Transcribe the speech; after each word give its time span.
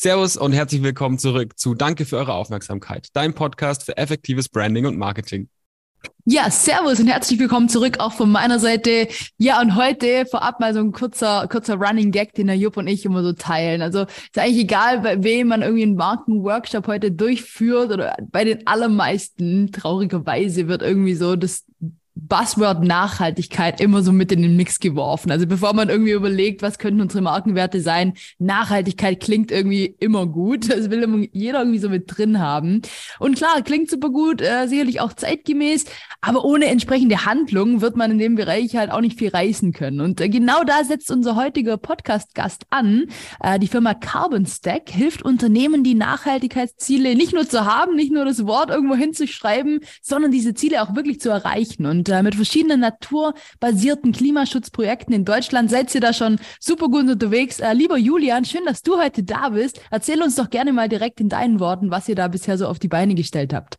Servus 0.00 0.36
und 0.36 0.52
herzlich 0.52 0.80
willkommen 0.84 1.18
zurück 1.18 1.58
zu 1.58 1.74
Danke 1.74 2.04
für 2.04 2.18
eure 2.18 2.34
Aufmerksamkeit, 2.34 3.08
dein 3.14 3.34
Podcast 3.34 3.82
für 3.82 3.96
effektives 3.96 4.48
Branding 4.48 4.86
und 4.86 4.96
Marketing. 4.96 5.48
Ja, 6.24 6.52
servus 6.52 7.00
und 7.00 7.08
herzlich 7.08 7.40
willkommen 7.40 7.68
zurück 7.68 7.98
auch 7.98 8.12
von 8.12 8.30
meiner 8.30 8.60
Seite. 8.60 9.08
Ja, 9.38 9.60
und 9.60 9.74
heute 9.74 10.24
vorab 10.30 10.60
mal 10.60 10.72
so 10.72 10.78
ein 10.78 10.92
kurzer, 10.92 11.48
kurzer 11.48 11.74
Running 11.74 12.12
Gag, 12.12 12.32
den 12.34 12.46
der 12.46 12.56
Jupp 12.56 12.76
und 12.76 12.86
ich 12.86 13.04
immer 13.06 13.24
so 13.24 13.32
teilen. 13.32 13.82
Also 13.82 14.02
ist 14.02 14.38
eigentlich 14.38 14.62
egal, 14.62 15.00
bei 15.00 15.24
wem 15.24 15.48
man 15.48 15.62
irgendwie 15.62 15.82
einen 15.82 15.96
Markenworkshop 15.96 16.86
heute 16.86 17.10
durchführt 17.10 17.90
oder 17.90 18.16
bei 18.30 18.44
den 18.44 18.68
allermeisten, 18.68 19.72
traurigerweise 19.72 20.68
wird 20.68 20.82
irgendwie 20.82 21.16
so 21.16 21.34
das 21.34 21.64
Buzzword 22.20 22.82
Nachhaltigkeit 22.82 23.80
immer 23.80 24.02
so 24.02 24.12
mit 24.12 24.32
in 24.32 24.42
den 24.42 24.56
Mix 24.56 24.80
geworfen. 24.80 25.30
Also 25.30 25.46
bevor 25.46 25.72
man 25.72 25.88
irgendwie 25.88 26.10
überlegt, 26.12 26.62
was 26.62 26.78
könnten 26.78 27.00
unsere 27.00 27.22
Markenwerte 27.22 27.80
sein, 27.80 28.14
Nachhaltigkeit 28.38 29.20
klingt 29.20 29.50
irgendwie 29.50 29.94
immer 30.00 30.26
gut. 30.26 30.68
Das 30.78 30.90
will 30.90 31.28
jeder 31.32 31.60
irgendwie 31.60 31.78
so 31.78 31.88
mit 31.88 32.04
drin 32.06 32.38
haben. 32.38 32.82
Und 33.18 33.36
klar, 33.36 33.62
klingt 33.62 33.90
super 33.90 34.10
gut, 34.10 34.40
äh, 34.40 34.66
sicherlich 34.66 35.00
auch 35.00 35.12
zeitgemäß, 35.12 35.86
aber 36.20 36.44
ohne 36.44 36.66
entsprechende 36.66 37.24
Handlung 37.24 37.80
wird 37.80 37.96
man 37.96 38.10
in 38.10 38.18
dem 38.18 38.34
Bereich 38.34 38.76
halt 38.76 38.90
auch 38.90 39.00
nicht 39.00 39.18
viel 39.18 39.28
reißen 39.28 39.72
können. 39.72 40.00
Und 40.00 40.20
äh, 40.20 40.28
genau 40.28 40.64
da 40.64 40.84
setzt 40.84 41.10
unser 41.10 41.36
heutiger 41.36 41.76
Podcast-Gast 41.76 42.66
an. 42.70 43.06
Äh, 43.40 43.58
die 43.58 43.68
Firma 43.68 43.94
Carbon 43.94 44.46
Stack 44.46 44.90
hilft 44.90 45.22
Unternehmen, 45.22 45.84
die 45.84 45.94
Nachhaltigkeitsziele 45.94 47.14
nicht 47.14 47.32
nur 47.32 47.48
zu 47.48 47.64
haben, 47.64 47.94
nicht 47.94 48.12
nur 48.12 48.24
das 48.24 48.46
Wort 48.46 48.70
irgendwo 48.70 48.94
hinzuschreiben, 48.94 49.80
sondern 50.02 50.30
diese 50.30 50.54
Ziele 50.54 50.82
auch 50.82 50.94
wirklich 50.94 51.20
zu 51.20 51.30
erreichen. 51.30 51.86
Und 51.86 52.07
äh, 52.08 52.22
mit 52.22 52.34
verschiedenen 52.34 52.80
naturbasierten 52.80 54.12
Klimaschutzprojekten 54.12 55.14
in 55.14 55.24
Deutschland 55.24 55.70
seid 55.70 55.94
ihr 55.94 56.00
da 56.00 56.12
schon 56.12 56.38
super 56.60 56.88
gut 56.88 57.08
unterwegs. 57.08 57.60
Äh, 57.60 57.72
lieber 57.74 57.96
Julian, 57.96 58.44
schön, 58.44 58.64
dass 58.64 58.82
du 58.82 58.98
heute 58.98 59.22
da 59.22 59.50
bist. 59.50 59.80
Erzähl 59.90 60.22
uns 60.22 60.36
doch 60.36 60.50
gerne 60.50 60.72
mal 60.72 60.88
direkt 60.88 61.20
in 61.20 61.28
deinen 61.28 61.60
Worten, 61.60 61.90
was 61.90 62.08
ihr 62.08 62.14
da 62.14 62.28
bisher 62.28 62.58
so 62.58 62.66
auf 62.66 62.78
die 62.78 62.88
Beine 62.88 63.14
gestellt 63.14 63.54
habt. 63.54 63.78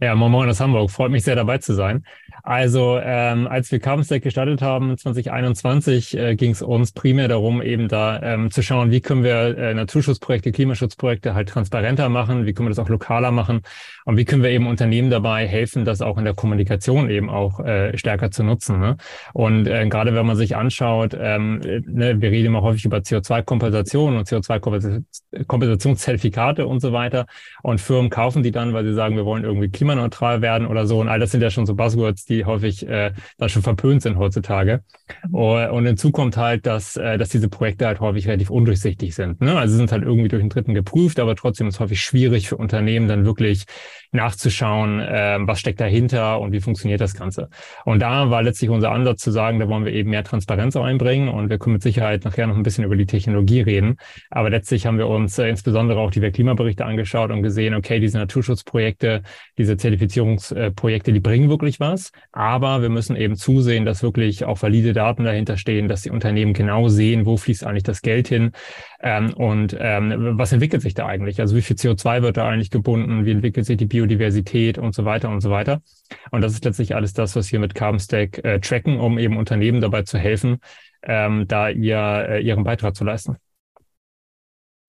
Ja, 0.00 0.14
moin 0.14 0.30
moin 0.30 0.48
aus 0.48 0.60
Hamburg. 0.60 0.90
Freut 0.90 1.10
mich 1.10 1.24
sehr 1.24 1.36
dabei 1.36 1.58
zu 1.58 1.74
sein. 1.74 2.04
Also 2.42 2.98
ähm, 3.02 3.46
als 3.46 3.70
wir 3.70 3.78
Carbon 3.78 4.04
Stack 4.04 4.22
gestartet 4.22 4.62
haben 4.62 4.98
2021, 4.98 6.16
äh, 6.16 6.34
ging 6.34 6.50
es 6.50 6.60
uns 6.60 6.90
primär 6.92 7.28
darum, 7.28 7.62
eben 7.62 7.86
da 7.88 8.20
ähm, 8.20 8.50
zu 8.50 8.62
schauen, 8.62 8.90
wie 8.90 9.00
können 9.00 9.22
wir 9.22 9.56
äh, 9.56 9.74
Naturschutzprojekte, 9.74 10.50
Klimaschutzprojekte 10.50 11.34
halt 11.34 11.48
transparenter 11.48 12.08
machen, 12.08 12.46
wie 12.46 12.52
können 12.52 12.66
wir 12.66 12.74
das 12.74 12.80
auch 12.80 12.88
lokaler 12.88 13.30
machen 13.30 13.60
und 14.04 14.16
wie 14.16 14.24
können 14.24 14.42
wir 14.42 14.50
eben 14.50 14.66
Unternehmen 14.66 15.08
dabei 15.10 15.46
helfen, 15.46 15.84
das 15.84 16.02
auch 16.02 16.18
in 16.18 16.24
der 16.24 16.34
Kommunikation 16.34 17.08
eben 17.10 17.30
auch 17.30 17.60
äh, 17.60 17.96
stärker 17.96 18.32
zu 18.32 18.42
nutzen. 18.42 18.80
Ne? 18.80 18.96
Und 19.32 19.68
äh, 19.68 19.86
gerade 19.88 20.14
wenn 20.14 20.26
man 20.26 20.36
sich 20.36 20.56
anschaut, 20.56 21.16
ähm, 21.18 21.60
ne, 21.60 22.20
wir 22.20 22.30
reden 22.30 22.46
immer 22.46 22.62
häufig 22.62 22.84
über 22.84 22.98
CO2-Kompensation 22.98 24.16
und 24.16 24.28
CO2-Kompensationszertifikate 24.28 26.66
und 26.66 26.80
so 26.80 26.92
weiter 26.92 27.26
und 27.62 27.80
Firmen 27.80 28.10
kaufen 28.10 28.42
die 28.42 28.50
dann, 28.50 28.72
weil 28.72 28.84
sie 28.84 28.94
sagen, 28.94 29.16
wir 29.22 29.26
wollen 29.26 29.44
irgendwie 29.44 29.68
klimaneutral 29.68 30.42
werden 30.42 30.66
oder 30.66 30.86
so. 30.86 31.00
Und 31.00 31.08
all 31.08 31.20
das 31.20 31.30
sind 31.30 31.42
ja 31.42 31.50
schon 31.50 31.66
so 31.66 31.74
Buzzwords, 31.74 32.24
die 32.24 32.44
häufig 32.44 32.86
äh, 32.88 33.12
da 33.38 33.48
schon 33.48 33.62
verpönt 33.62 34.02
sind 34.02 34.18
heutzutage. 34.18 34.82
Mhm. 35.28 35.34
Und 35.34 35.86
hinzu 35.86 36.10
kommt 36.10 36.36
halt, 36.36 36.66
dass, 36.66 36.96
äh, 36.96 37.18
dass 37.18 37.28
diese 37.28 37.48
Projekte 37.48 37.86
halt 37.86 38.00
häufig 38.00 38.26
relativ 38.26 38.50
undurchsichtig 38.50 39.14
sind. 39.14 39.40
Ne? 39.40 39.56
Also 39.56 39.76
sind 39.76 39.92
halt 39.92 40.02
irgendwie 40.02 40.28
durch 40.28 40.42
den 40.42 40.48
Dritten 40.48 40.74
geprüft, 40.74 41.20
aber 41.20 41.36
trotzdem 41.36 41.68
ist 41.68 41.74
es 41.74 41.80
häufig 41.80 42.00
schwierig 42.00 42.48
für 42.48 42.56
Unternehmen 42.56 43.08
dann 43.08 43.24
wirklich 43.24 43.64
nachzuschauen, 44.12 45.00
äh, 45.00 45.38
was 45.40 45.60
steckt 45.60 45.80
dahinter 45.80 46.40
und 46.40 46.52
wie 46.52 46.60
funktioniert 46.60 47.00
das 47.00 47.14
Ganze. 47.14 47.48
Und 47.84 48.00
da 48.00 48.30
war 48.30 48.42
letztlich 48.42 48.70
unser 48.70 48.92
Ansatz 48.92 49.22
zu 49.22 49.30
sagen, 49.30 49.58
da 49.58 49.68
wollen 49.68 49.84
wir 49.84 49.92
eben 49.92 50.10
mehr 50.10 50.24
Transparenz 50.24 50.76
einbringen 50.76 51.28
und 51.28 51.48
wir 51.48 51.58
können 51.58 51.74
mit 51.74 51.82
Sicherheit 51.82 52.24
nachher 52.24 52.46
noch 52.46 52.56
ein 52.56 52.62
bisschen 52.62 52.84
über 52.84 52.96
die 52.96 53.06
Technologie 53.06 53.62
reden. 53.62 53.96
Aber 54.30 54.50
letztlich 54.50 54.86
haben 54.86 54.98
wir 54.98 55.08
uns 55.08 55.38
äh, 55.38 55.48
insbesondere 55.48 56.00
auch 56.00 56.10
die 56.10 56.20
Weltklimaberichte 56.20 56.84
angeschaut 56.84 57.30
und 57.30 57.42
gesehen, 57.42 57.74
okay, 57.74 58.00
diese 58.00 58.18
Naturschutzprojekte 58.18 59.11
diese 59.58 59.76
Zertifizierungsprojekte, 59.76 61.12
die 61.12 61.20
bringen 61.20 61.50
wirklich 61.50 61.80
was. 61.80 62.12
Aber 62.32 62.82
wir 62.82 62.88
müssen 62.88 63.16
eben 63.16 63.36
zusehen, 63.36 63.84
dass 63.84 64.02
wirklich 64.02 64.44
auch 64.44 64.62
valide 64.62 64.92
Daten 64.92 65.24
dahinter 65.24 65.56
stehen, 65.56 65.88
dass 65.88 66.02
die 66.02 66.10
Unternehmen 66.10 66.54
genau 66.54 66.88
sehen, 66.88 67.26
wo 67.26 67.36
fließt 67.36 67.64
eigentlich 67.64 67.82
das 67.82 68.02
Geld 68.02 68.28
hin 68.28 68.52
ähm, 69.00 69.32
und 69.34 69.76
ähm, 69.78 70.38
was 70.38 70.52
entwickelt 70.52 70.82
sich 70.82 70.94
da 70.94 71.06
eigentlich. 71.06 71.40
Also 71.40 71.56
wie 71.56 71.62
viel 71.62 71.76
CO2 71.76 72.22
wird 72.22 72.36
da 72.36 72.48
eigentlich 72.48 72.70
gebunden, 72.70 73.26
wie 73.26 73.32
entwickelt 73.32 73.66
sich 73.66 73.76
die 73.76 73.86
Biodiversität 73.86 74.78
und 74.78 74.94
so 74.94 75.04
weiter 75.04 75.28
und 75.28 75.40
so 75.40 75.50
weiter. 75.50 75.82
Und 76.30 76.40
das 76.40 76.52
ist 76.52 76.64
letztlich 76.64 76.94
alles 76.94 77.12
das, 77.12 77.36
was 77.36 77.52
wir 77.52 77.58
mit 77.58 77.74
Carbon 77.74 78.00
Stack 78.00 78.44
äh, 78.44 78.60
tracken, 78.60 78.98
um 78.98 79.18
eben 79.18 79.36
Unternehmen 79.36 79.80
dabei 79.80 80.02
zu 80.02 80.18
helfen, 80.18 80.58
ähm, 81.02 81.46
da 81.48 81.68
ihr, 81.68 82.26
äh, 82.28 82.42
ihren 82.42 82.64
Beitrag 82.64 82.94
zu 82.94 83.04
leisten. 83.04 83.36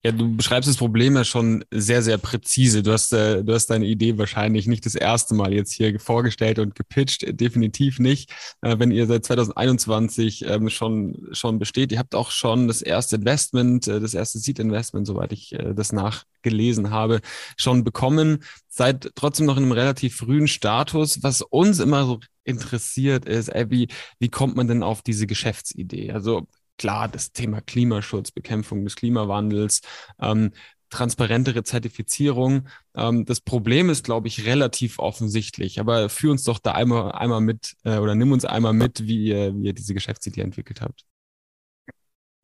Ja, 0.06 0.12
du 0.12 0.36
beschreibst 0.36 0.68
das 0.68 0.76
Problem 0.76 1.16
ja 1.16 1.24
schon 1.24 1.64
sehr, 1.70 2.02
sehr 2.02 2.18
präzise. 2.18 2.82
Du 2.82 2.92
hast, 2.92 3.10
äh, 3.14 3.42
du 3.42 3.54
hast 3.54 3.68
deine 3.68 3.86
Idee 3.86 4.18
wahrscheinlich 4.18 4.66
nicht 4.66 4.84
das 4.84 4.94
erste 4.94 5.34
Mal 5.34 5.54
jetzt 5.54 5.72
hier 5.72 5.98
vorgestellt 5.98 6.58
und 6.58 6.74
gepitcht. 6.74 7.24
Definitiv 7.40 7.98
nicht. 7.98 8.30
Äh, 8.60 8.78
wenn 8.78 8.90
ihr 8.90 9.06
seit 9.06 9.24
2021 9.24 10.44
ähm, 10.46 10.68
schon, 10.68 11.28
schon 11.32 11.58
besteht, 11.58 11.90
ihr 11.90 11.98
habt 11.98 12.14
auch 12.14 12.30
schon 12.32 12.68
das 12.68 12.82
erste 12.82 13.16
Investment, 13.16 13.88
äh, 13.88 13.98
das 13.98 14.12
erste 14.12 14.38
Seed-Investment, 14.38 15.06
soweit 15.06 15.32
ich 15.32 15.54
äh, 15.54 15.72
das 15.72 15.90
nachgelesen 15.92 16.90
habe, 16.90 17.22
schon 17.56 17.82
bekommen. 17.82 18.44
Seid 18.68 19.10
trotzdem 19.14 19.46
noch 19.46 19.56
in 19.56 19.62
einem 19.62 19.72
relativ 19.72 20.16
frühen 20.16 20.48
Status. 20.48 21.22
Was 21.22 21.40
uns 21.40 21.78
immer 21.78 22.04
so 22.04 22.20
interessiert 22.44 23.24
ist, 23.24 23.48
ey, 23.48 23.70
wie, 23.70 23.88
wie 24.18 24.28
kommt 24.28 24.54
man 24.54 24.68
denn 24.68 24.82
auf 24.82 25.00
diese 25.00 25.26
Geschäftsidee? 25.26 26.12
Also 26.12 26.46
klar, 26.78 27.08
das 27.08 27.32
Thema 27.32 27.60
Klimaschutz, 27.60 28.30
Bekämpfung 28.30 28.84
des 28.84 28.96
Klimawandels, 28.96 29.82
ähm, 30.20 30.52
transparentere 30.90 31.64
Zertifizierung. 31.64 32.68
Ähm, 32.96 33.24
das 33.24 33.40
Problem 33.40 33.90
ist, 33.90 34.04
glaube 34.04 34.28
ich, 34.28 34.46
relativ 34.46 34.98
offensichtlich. 34.98 35.80
Aber 35.80 36.08
führ 36.08 36.30
uns 36.30 36.44
doch 36.44 36.58
da 36.58 36.72
einmal, 36.72 37.12
einmal 37.12 37.40
mit 37.40 37.74
äh, 37.84 37.98
oder 37.98 38.14
nimm 38.14 38.32
uns 38.32 38.44
einmal 38.44 38.72
mit, 38.72 39.06
wie 39.06 39.24
ihr, 39.24 39.54
wie 39.56 39.66
ihr 39.66 39.72
diese 39.72 39.94
Geschäftsidee 39.94 40.42
entwickelt 40.42 40.80
habt. 40.80 41.04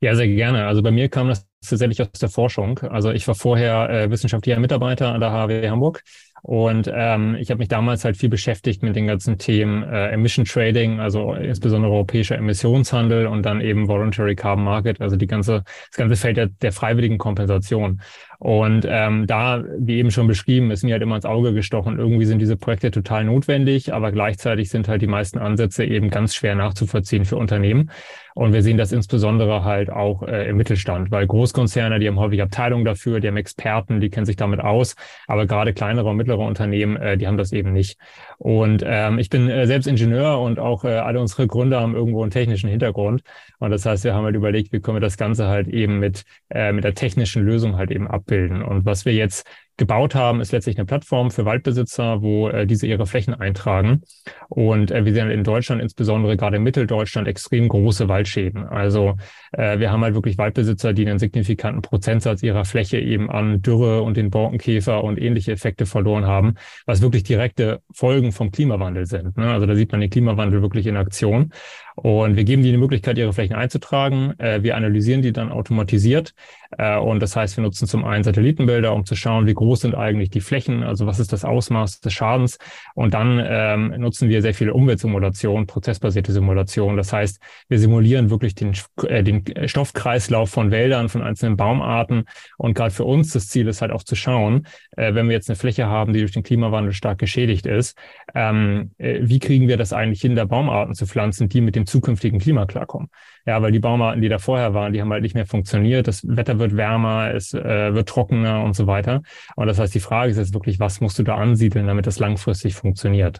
Ja, 0.03 0.15
sehr 0.15 0.27
gerne. 0.27 0.65
Also 0.65 0.81
bei 0.81 0.89
mir 0.91 1.09
kam 1.09 1.27
das 1.27 1.45
tatsächlich 1.63 2.01
aus 2.01 2.09
der 2.19 2.29
Forschung. 2.29 2.79
Also 2.79 3.11
ich 3.11 3.27
war 3.27 3.35
vorher 3.35 3.89
äh, 3.89 4.09
wissenschaftlicher 4.09 4.59
Mitarbeiter 4.59 5.13
an 5.13 5.21
der 5.21 5.31
HW 5.31 5.69
Hamburg 5.69 6.03
und 6.41 6.89
ähm, 6.93 7.35
ich 7.35 7.51
habe 7.51 7.59
mich 7.59 7.67
damals 7.67 8.03
halt 8.03 8.17
viel 8.17 8.29
beschäftigt 8.29 8.81
mit 8.81 8.95
den 8.95 9.07
ganzen 9.07 9.37
Themen 9.37 9.83
äh, 9.83 10.09
Emission 10.09 10.45
Trading, 10.45 10.99
also 10.99 11.33
insbesondere 11.33 11.91
europäischer 11.93 12.35
Emissionshandel 12.35 13.27
und 13.27 13.43
dann 13.43 13.61
eben 13.61 13.87
Voluntary 13.87 14.35
Carbon 14.35 14.63
Market, 14.63 15.01
also 15.01 15.15
die 15.15 15.27
ganze, 15.27 15.63
das 15.89 15.97
ganze 15.97 16.15
Feld 16.15 16.37
der, 16.37 16.47
der 16.47 16.71
freiwilligen 16.71 17.19
Kompensation. 17.19 18.01
Und 18.43 18.87
ähm, 18.89 19.27
da, 19.27 19.63
wie 19.77 19.97
eben 19.97 20.09
schon 20.09 20.25
beschrieben, 20.25 20.71
ist 20.71 20.83
mir 20.83 20.93
halt 20.93 21.03
immer 21.03 21.15
ins 21.15 21.25
Auge 21.25 21.53
gestochen. 21.53 21.99
Irgendwie 21.99 22.25
sind 22.25 22.39
diese 22.39 22.57
Projekte 22.57 22.89
total 22.89 23.23
notwendig, 23.23 23.93
aber 23.93 24.11
gleichzeitig 24.11 24.71
sind 24.71 24.87
halt 24.87 25.03
die 25.03 25.07
meisten 25.07 25.37
Ansätze 25.37 25.85
eben 25.85 26.09
ganz 26.09 26.33
schwer 26.33 26.55
nachzuvollziehen 26.55 27.23
für 27.23 27.37
Unternehmen. 27.37 27.91
Und 28.33 28.53
wir 28.53 28.63
sehen 28.63 28.77
das 28.77 28.93
insbesondere 28.93 29.63
halt 29.63 29.91
auch 29.91 30.23
äh, 30.23 30.49
im 30.49 30.57
Mittelstand, 30.57 31.11
weil 31.11 31.27
Großkonzerne, 31.27 31.99
die 31.99 32.07
haben 32.07 32.17
häufig 32.17 32.41
Abteilungen 32.41 32.85
dafür, 32.85 33.19
die 33.19 33.27
haben 33.27 33.37
Experten, 33.37 33.99
die 33.99 34.09
kennen 34.09 34.25
sich 34.25 34.37
damit 34.37 34.59
aus, 34.59 34.95
aber 35.27 35.45
gerade 35.45 35.73
kleinere 35.73 36.09
und 36.09 36.17
mittlere 36.17 36.39
Unternehmen, 36.39 36.95
äh, 36.95 37.17
die 37.17 37.27
haben 37.27 37.37
das 37.37 37.51
eben 37.51 37.73
nicht. 37.73 37.99
Und 38.37 38.83
ähm, 38.83 39.19
ich 39.19 39.29
bin 39.29 39.49
äh, 39.49 39.67
selbst 39.67 39.85
Ingenieur 39.85 40.39
und 40.39 40.59
auch 40.59 40.83
äh, 40.83 40.93
alle 40.93 41.19
unsere 41.19 41.45
Gründer 41.45 41.81
haben 41.81 41.93
irgendwo 41.93 42.21
einen 42.23 42.31
technischen 42.31 42.69
Hintergrund. 42.69 43.21
Und 43.59 43.69
das 43.69 43.85
heißt, 43.85 44.03
wir 44.03 44.15
haben 44.15 44.23
halt 44.23 44.35
überlegt, 44.35 44.71
wie 44.71 44.79
können 44.79 44.95
wir 44.95 45.01
das 45.01 45.17
Ganze 45.17 45.47
halt 45.47 45.67
eben 45.67 45.99
mit, 45.99 46.23
äh, 46.49 46.71
mit 46.71 46.83
der 46.83 46.95
technischen 46.95 47.43
Lösung 47.43 47.75
halt 47.75 47.91
eben 47.91 48.07
abbilden. 48.31 48.63
Und 48.63 48.85
was 48.85 49.05
wir 49.05 49.13
jetzt 49.13 49.45
gebaut 49.77 50.13
haben, 50.13 50.41
ist 50.41 50.51
letztlich 50.51 50.77
eine 50.77 50.85
Plattform 50.85 51.31
für 51.31 51.45
Waldbesitzer, 51.45 52.21
wo 52.21 52.49
äh, 52.49 52.67
diese 52.67 52.85
ihre 52.85 53.07
Flächen 53.07 53.33
eintragen. 53.33 54.01
Und 54.47 54.91
äh, 54.91 55.05
wir 55.05 55.13
sehen 55.13 55.31
in 55.31 55.43
Deutschland, 55.43 55.81
insbesondere 55.81 56.37
gerade 56.37 56.57
in 56.57 56.63
Mitteldeutschland, 56.63 57.27
extrem 57.27 57.67
große 57.67 58.07
Waldschäden. 58.07 58.65
Also 58.67 59.15
äh, 59.53 59.79
wir 59.79 59.91
haben 59.91 60.03
halt 60.03 60.13
wirklich 60.13 60.37
Waldbesitzer, 60.37 60.93
die 60.93 61.07
einen 61.07 61.17
signifikanten 61.17 61.81
Prozentsatz 61.81 62.43
ihrer 62.43 62.63
Fläche 62.63 62.99
eben 62.99 63.31
an 63.31 63.61
Dürre 63.61 64.03
und 64.03 64.17
den 64.17 64.29
Borkenkäfer 64.29 65.03
und 65.03 65.19
ähnliche 65.19 65.53
Effekte 65.53 65.87
verloren 65.87 66.27
haben, 66.27 66.55
was 66.85 67.01
wirklich 67.01 67.23
direkte 67.23 67.81
Folgen 67.91 68.33
vom 68.33 68.51
Klimawandel 68.51 69.07
sind. 69.07 69.35
Ne? 69.37 69.51
Also 69.51 69.65
da 69.65 69.73
sieht 69.73 69.91
man 69.91 70.01
den 70.01 70.11
Klimawandel 70.11 70.61
wirklich 70.61 70.85
in 70.85 70.97
Aktion. 70.97 71.53
Und 71.95 72.35
wir 72.35 72.43
geben 72.43 72.63
die 72.63 72.75
Möglichkeit, 72.77 73.17
ihre 73.17 73.33
Flächen 73.33 73.55
einzutragen. 73.55 74.33
Äh, 74.39 74.63
wir 74.63 74.75
analysieren 74.75 75.21
die 75.21 75.31
dann 75.31 75.51
automatisiert. 75.51 76.33
Äh, 76.77 76.97
und 76.97 77.19
das 77.21 77.35
heißt, 77.35 77.57
wir 77.57 77.63
nutzen 77.63 77.87
zum 77.87 78.05
einen 78.05 78.23
Satellitenbilder, 78.23 78.93
um 78.93 79.05
zu 79.05 79.15
schauen, 79.15 79.45
wie 79.47 79.53
groß 79.53 79.81
sind 79.81 79.95
eigentlich 79.95 80.29
die 80.29 80.41
Flächen, 80.41 80.83
also 80.83 81.05
was 81.05 81.19
ist 81.19 81.33
das 81.33 81.45
Ausmaß 81.45 81.99
des 81.99 82.13
Schadens. 82.13 82.57
Und 82.95 83.13
dann 83.13 83.41
ähm, 83.43 83.93
nutzen 83.97 84.29
wir 84.29 84.41
sehr 84.41 84.53
viele 84.53 84.73
Umweltsimulationen, 84.73 85.67
prozessbasierte 85.67 86.31
Simulationen. 86.31 86.97
Das 86.97 87.13
heißt, 87.13 87.41
wir 87.67 87.79
simulieren 87.79 88.29
wirklich 88.29 88.55
den, 88.55 88.73
äh, 89.07 89.23
den 89.23 89.43
Stoffkreislauf 89.67 90.49
von 90.49 90.71
Wäldern, 90.71 91.09
von 91.09 91.21
einzelnen 91.21 91.57
Baumarten. 91.57 92.25
Und 92.57 92.73
gerade 92.73 92.91
für 92.91 93.05
uns 93.05 93.33
das 93.33 93.47
Ziel 93.47 93.67
ist 93.67 93.81
halt 93.81 93.91
auch 93.91 94.03
zu 94.03 94.15
schauen, 94.15 94.67
äh, 94.95 95.13
wenn 95.13 95.27
wir 95.27 95.33
jetzt 95.33 95.49
eine 95.49 95.55
Fläche 95.57 95.87
haben, 95.87 96.13
die 96.13 96.19
durch 96.19 96.31
den 96.31 96.43
Klimawandel 96.43 96.93
stark 96.93 97.17
geschädigt 97.17 97.65
ist, 97.65 97.97
ähm, 98.33 98.91
äh, 98.97 99.19
wie 99.21 99.39
kriegen 99.39 99.67
wir 99.67 99.77
das 99.77 99.93
eigentlich 99.93 100.21
hin, 100.21 100.35
da 100.35 100.45
Baumarten 100.45 100.95
zu 100.95 101.05
pflanzen, 101.05 101.49
die 101.49 101.61
mit 101.61 101.75
dem 101.75 101.80
dem 101.81 101.87
zukünftigen 101.87 102.39
Klima 102.39 102.65
klarkommen. 102.65 103.09
Ja, 103.45 103.61
weil 103.61 103.71
die 103.71 103.79
Baumarten, 103.79 104.21
die 104.21 104.29
da 104.29 104.37
vorher 104.37 104.73
waren, 104.73 104.93
die 104.93 105.01
haben 105.01 105.11
halt 105.11 105.23
nicht 105.23 105.35
mehr 105.35 105.45
funktioniert. 105.45 106.07
Das 106.07 106.27
Wetter 106.27 106.59
wird 106.59 106.77
wärmer, 106.77 107.33
es 107.33 107.53
äh, 107.53 107.93
wird 107.93 108.07
trockener 108.07 108.63
und 108.63 108.75
so 108.75 108.87
weiter. 108.87 109.21
Und 109.55 109.67
das 109.67 109.79
heißt, 109.79 109.93
die 109.93 109.99
Frage 109.99 110.31
ist 110.31 110.37
jetzt 110.37 110.53
wirklich, 110.53 110.79
was 110.79 111.01
musst 111.01 111.17
du 111.17 111.23
da 111.23 111.35
ansiedeln, 111.35 111.87
damit 111.87 112.07
das 112.07 112.19
langfristig 112.19 112.75
funktioniert? 112.75 113.39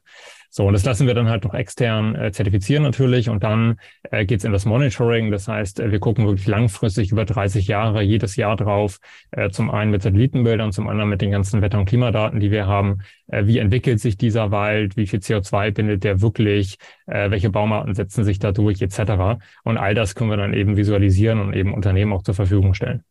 So, 0.53 0.67
und 0.67 0.73
das 0.73 0.83
lassen 0.83 1.07
wir 1.07 1.13
dann 1.13 1.29
halt 1.29 1.45
noch 1.45 1.53
extern 1.53 2.13
äh, 2.13 2.33
zertifizieren 2.33 2.83
natürlich. 2.83 3.29
Und 3.29 3.41
dann 3.41 3.79
äh, 4.11 4.25
geht 4.25 4.39
es 4.39 4.43
in 4.43 4.51
das 4.51 4.65
Monitoring. 4.65 5.31
Das 5.31 5.47
heißt, 5.47 5.79
äh, 5.79 5.91
wir 5.91 5.99
gucken 5.99 6.25
wirklich 6.25 6.45
langfristig 6.45 7.09
über 7.09 7.23
30 7.23 7.67
Jahre 7.67 8.01
jedes 8.01 8.35
Jahr 8.35 8.57
drauf. 8.57 8.99
Äh, 9.31 9.49
zum 9.51 9.71
einen 9.71 9.91
mit 9.91 10.01
Satellitenbildern, 10.01 10.73
zum 10.73 10.89
anderen 10.89 11.09
mit 11.09 11.21
den 11.21 11.31
ganzen 11.31 11.61
Wetter- 11.61 11.79
und 11.79 11.85
Klimadaten, 11.85 12.41
die 12.41 12.51
wir 12.51 12.67
haben. 12.67 12.99
Äh, 13.27 13.45
wie 13.45 13.59
entwickelt 13.59 14.01
sich 14.01 14.17
dieser 14.17 14.51
Wald? 14.51 14.97
Wie 14.97 15.07
viel 15.07 15.19
CO2 15.19 15.71
bindet 15.71 16.03
der 16.03 16.19
wirklich? 16.21 16.77
Äh, 17.05 17.31
welche 17.31 17.49
Baumarten 17.49 17.95
setzen 17.95 18.25
sich 18.25 18.37
da 18.39 18.51
durch, 18.51 18.81
etc. 18.81 19.39
Und 19.63 19.77
all 19.77 19.95
das 19.95 20.15
können 20.15 20.31
wir 20.31 20.37
dann 20.37 20.53
eben 20.53 20.75
visualisieren 20.75 21.39
und 21.39 21.53
eben 21.53 21.73
Unternehmen 21.73 22.11
auch 22.11 22.23
zur 22.23 22.35
Verfügung 22.35 22.73
stellen. 22.73 23.05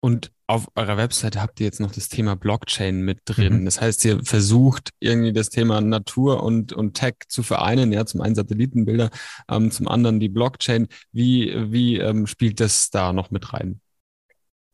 Und 0.00 0.30
auf 0.46 0.68
eurer 0.76 0.96
Webseite 0.96 1.42
habt 1.42 1.60
ihr 1.60 1.66
jetzt 1.66 1.80
noch 1.80 1.92
das 1.92 2.08
Thema 2.08 2.34
Blockchain 2.36 3.02
mit 3.02 3.20
drin. 3.24 3.60
Mhm. 3.60 3.64
Das 3.64 3.80
heißt, 3.80 4.04
ihr 4.04 4.24
versucht 4.24 4.90
irgendwie 4.98 5.32
das 5.32 5.50
Thema 5.50 5.80
Natur 5.80 6.42
und, 6.42 6.72
und 6.72 6.94
Tech 6.94 7.14
zu 7.28 7.42
vereinen. 7.42 7.92
Ja, 7.92 8.06
zum 8.06 8.22
einen 8.22 8.34
Satellitenbilder, 8.34 9.10
ähm, 9.50 9.70
zum 9.70 9.88
anderen 9.88 10.20
die 10.20 10.28
Blockchain. 10.28 10.86
Wie, 11.12 11.52
wie 11.70 11.98
ähm, 11.98 12.26
spielt 12.26 12.60
das 12.60 12.90
da 12.90 13.12
noch 13.12 13.30
mit 13.30 13.52
rein? 13.52 13.80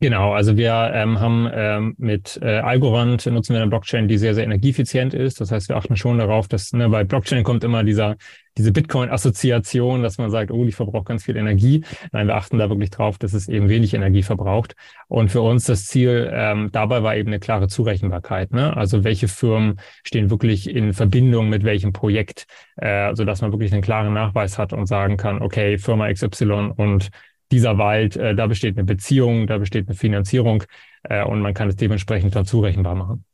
Genau, 0.01 0.33
also 0.33 0.57
wir 0.57 0.91
ähm, 0.93 1.21
haben 1.21 1.49
ähm, 1.53 1.95
mit 1.97 2.37
äh, 2.41 2.57
Algorand 2.57 3.25
nutzen 3.27 3.53
wir 3.53 3.61
eine 3.61 3.69
Blockchain, 3.69 4.09
die 4.09 4.17
sehr, 4.17 4.35
sehr 4.35 4.43
energieeffizient 4.43 5.13
ist. 5.13 5.39
Das 5.39 5.51
heißt, 5.51 5.69
wir 5.69 5.77
achten 5.77 5.95
schon 5.95 6.17
darauf, 6.17 6.49
dass 6.49 6.73
ne, 6.73 6.89
bei 6.89 7.05
Blockchain 7.05 7.45
kommt 7.45 7.63
immer 7.63 7.81
dieser, 7.85 8.17
diese 8.57 8.73
Bitcoin-Assoziation, 8.73 10.03
dass 10.03 10.17
man 10.17 10.29
sagt, 10.31 10.51
oh, 10.51 10.65
die 10.65 10.73
verbraucht 10.73 11.07
ganz 11.07 11.23
viel 11.23 11.37
Energie. 11.37 11.85
Nein, 12.11 12.27
wir 12.27 12.35
achten 12.35 12.57
da 12.57 12.67
wirklich 12.69 12.89
drauf, 12.89 13.17
dass 13.17 13.33
es 13.33 13.47
eben 13.47 13.69
wenig 13.69 13.93
Energie 13.93 14.21
verbraucht. 14.21 14.75
Und 15.07 15.31
für 15.31 15.41
uns 15.41 15.63
das 15.63 15.85
Ziel 15.85 16.29
ähm, 16.33 16.71
dabei 16.73 17.01
war 17.01 17.15
eben 17.15 17.29
eine 17.29 17.39
klare 17.39 17.69
Zurechenbarkeit. 17.69 18.51
Ne? 18.51 18.75
Also 18.75 19.05
welche 19.05 19.29
Firmen 19.29 19.79
stehen 20.03 20.29
wirklich 20.29 20.69
in 20.69 20.91
Verbindung 20.91 21.47
mit 21.47 21.63
welchem 21.63 21.93
Projekt, 21.93 22.47
äh, 22.75 23.15
so 23.15 23.23
dass 23.23 23.41
man 23.41 23.53
wirklich 23.53 23.71
einen 23.71 23.81
klaren 23.81 24.13
Nachweis 24.13 24.57
hat 24.57 24.73
und 24.73 24.87
sagen 24.87 25.15
kann, 25.15 25.41
okay, 25.41 25.77
Firma 25.77 26.11
XY 26.11 26.73
und 26.75 27.11
dieser 27.51 27.77
Wald, 27.77 28.15
äh, 28.15 28.35
da 28.35 28.47
besteht 28.47 28.77
eine 28.77 28.85
Beziehung, 28.85 29.47
da 29.47 29.57
besteht 29.57 29.87
eine 29.87 29.95
Finanzierung 29.95 30.63
äh, 31.03 31.23
und 31.23 31.41
man 31.41 31.53
kann 31.53 31.69
es 31.69 31.75
dementsprechend 31.75 32.35
dann 32.35 32.45
zurechenbar 32.45 32.95
machen. 32.95 33.25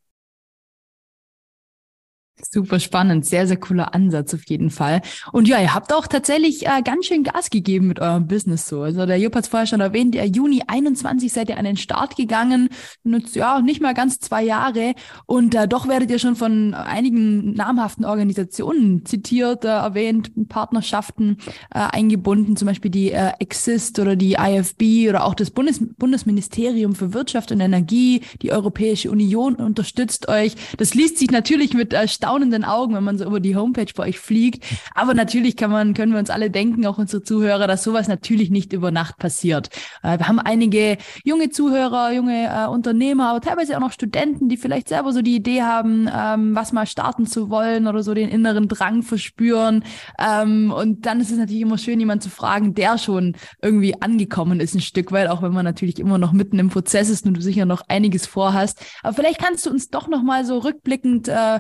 Super 2.40 2.80
spannend, 2.80 3.26
sehr, 3.26 3.46
sehr 3.46 3.58
cooler 3.58 3.94
Ansatz 3.94 4.34
auf 4.34 4.44
jeden 4.48 4.72
Fall. 4.72 5.02
Und 5.32 5.48
ja, 5.48 5.60
ihr 5.60 5.74
habt 5.74 5.94
auch 5.94 6.08
tatsächlich 6.08 6.66
äh, 6.66 6.82
ganz 6.84 7.06
schön 7.06 7.24
Gas 7.24 7.50
gegeben 7.50 7.88
mit 7.88 8.00
eurem 8.00 8.28
Business 8.28 8.68
so. 8.68 8.82
Also 8.82 9.06
der 9.06 9.18
Jupp 9.18 9.36
hat 9.36 9.44
es 9.44 9.50
vorher 9.50 9.68
schon 9.68 9.80
erwähnt, 9.80 10.16
der 10.16 10.26
Juni 10.26 10.64
21 10.66 11.32
seid 11.32 11.50
ihr 11.50 11.58
an 11.58 11.66
den 11.66 11.78
Start 11.78 12.16
gegangen. 12.16 12.70
Und, 13.04 13.36
ja, 13.36 13.62
nicht 13.62 13.82
mal 13.82 13.94
ganz 13.94 14.20
zwei 14.20 14.44
Jahre. 14.44 14.94
Und 15.28 15.54
äh, 15.56 15.68
doch 15.68 15.88
werdet 15.88 16.10
ihr 16.10 16.20
schon 16.20 16.36
von 16.36 16.74
einigen 16.74 17.54
namhaften 17.54 18.06
Organisationen 18.06 19.06
zitiert, 19.06 19.64
äh, 19.64 19.68
erwähnt, 19.68 20.32
Partnerschaften 20.50 21.38
äh, 21.74 21.80
eingebunden, 21.80 22.56
zum 22.56 22.68
Beispiel 22.68 22.92
die 22.92 23.12
äh, 23.12 23.32
Exist 23.40 24.00
oder 24.00 24.16
die 24.16 24.34
IFB 24.34 25.10
oder 25.10 25.26
auch 25.26 25.36
das 25.36 25.52
Bundes 25.52 25.80
Bundesministerium 25.98 26.96
für 26.96 27.14
Wirtschaft 27.14 27.52
und 27.52 27.60
Energie, 27.60 28.22
die 28.42 28.52
Europäische 28.52 29.12
Union 29.12 29.56
unterstützt 29.56 30.28
euch. 30.28 30.56
Das 30.78 30.96
liest 30.96 31.20
sich 31.20 31.30
natürlich 31.30 31.74
mit 31.74 31.94
äh, 31.94 32.08
staunenden 32.22 32.64
Augen, 32.64 32.94
wenn 32.94 33.04
man 33.04 33.18
so 33.18 33.26
über 33.26 33.40
die 33.40 33.56
Homepage 33.56 33.92
bei 33.96 34.10
euch 34.10 34.20
fliegt. 34.20 34.64
Aber 34.94 35.16
natürlich 35.16 35.58
kann 35.58 35.72
man, 35.72 35.96
können 35.96 36.12
wir 36.12 36.20
uns 36.20 36.30
alle 36.30 36.52
denken, 36.52 36.86
auch 36.86 37.00
unsere 37.00 37.24
Zuhörer, 37.24 37.66
dass 37.66 37.84
sowas 37.84 38.08
natürlich 38.08 38.52
nicht 38.52 38.74
über 38.74 38.92
Nacht 38.92 39.18
passiert. 39.18 39.70
Äh, 40.04 40.20
wir 40.20 40.28
haben 40.28 40.40
einige 40.40 40.98
junge 41.24 41.50
Zuhörer, 41.50 42.12
junge 42.12 42.46
äh, 42.46 42.68
Unternehmer, 42.68 43.30
aber 43.30 43.42
teilweise 43.42 43.76
auch 43.76 43.82
noch 43.82 43.92
Studenten, 43.92 44.50
die 44.50 44.58
vielleicht 44.58 44.90
selber 44.90 45.14
so 45.14 45.24
die 45.24 45.36
Idee 45.36 45.64
haben, 45.64 46.08
ähm, 46.16 46.54
was 46.54 46.74
mal 46.74 46.86
starten 46.86 47.26
zu 47.26 47.50
wollen 47.50 47.88
oder 47.88 48.04
so 48.04 48.14
den 48.14 48.30
inneren 48.30 48.68
Drang 48.68 49.02
verspüren. 49.02 49.84
Ähm, 50.20 50.72
und 50.72 51.08
dann 51.08 51.22
ist 51.22 51.32
es 51.32 51.40
natürlich 51.40 51.62
immer 51.62 51.80
schön, 51.80 52.00
jemanden 52.00 52.22
zu 52.22 52.30
fragen, 52.30 52.76
der 52.76 53.00
schon 53.00 53.36
irgendwie 53.64 54.00
angekommen 54.00 54.60
ist, 54.60 54.76
ein 54.76 54.82
Stück 54.82 55.12
weit, 55.12 55.28
auch 55.28 55.42
wenn 55.42 55.54
man 55.54 55.66
natürlich 55.66 55.98
immer 55.98 56.20
noch 56.20 56.34
mitten 56.34 56.60
im 56.60 56.70
Prozess 56.70 57.10
ist 57.10 57.26
und 57.26 57.34
du 57.34 57.42
sicher 57.42 57.66
noch 57.66 57.82
einiges 57.88 58.28
vorhast. 58.28 58.86
Aber 59.02 59.14
vielleicht 59.14 59.40
kannst 59.40 59.66
du 59.66 59.72
uns 59.72 59.90
doch 59.90 60.08
noch 60.08 60.22
mal 60.22 60.46
so 60.46 60.60
rückblickend 60.60 61.28
äh, 61.28 61.60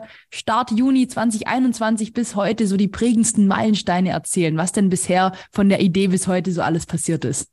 Start 0.51 0.71
Juni 0.71 1.07
2021 1.07 2.11
bis 2.11 2.35
heute 2.35 2.67
so 2.67 2.75
die 2.75 2.89
prägendsten 2.89 3.47
Meilensteine 3.47 4.09
erzählen, 4.09 4.57
was 4.57 4.73
denn 4.73 4.89
bisher 4.89 5.31
von 5.49 5.69
der 5.69 5.79
Idee 5.79 6.07
bis 6.07 6.27
heute 6.27 6.51
so 6.51 6.61
alles 6.61 6.85
passiert 6.85 7.23
ist? 7.23 7.47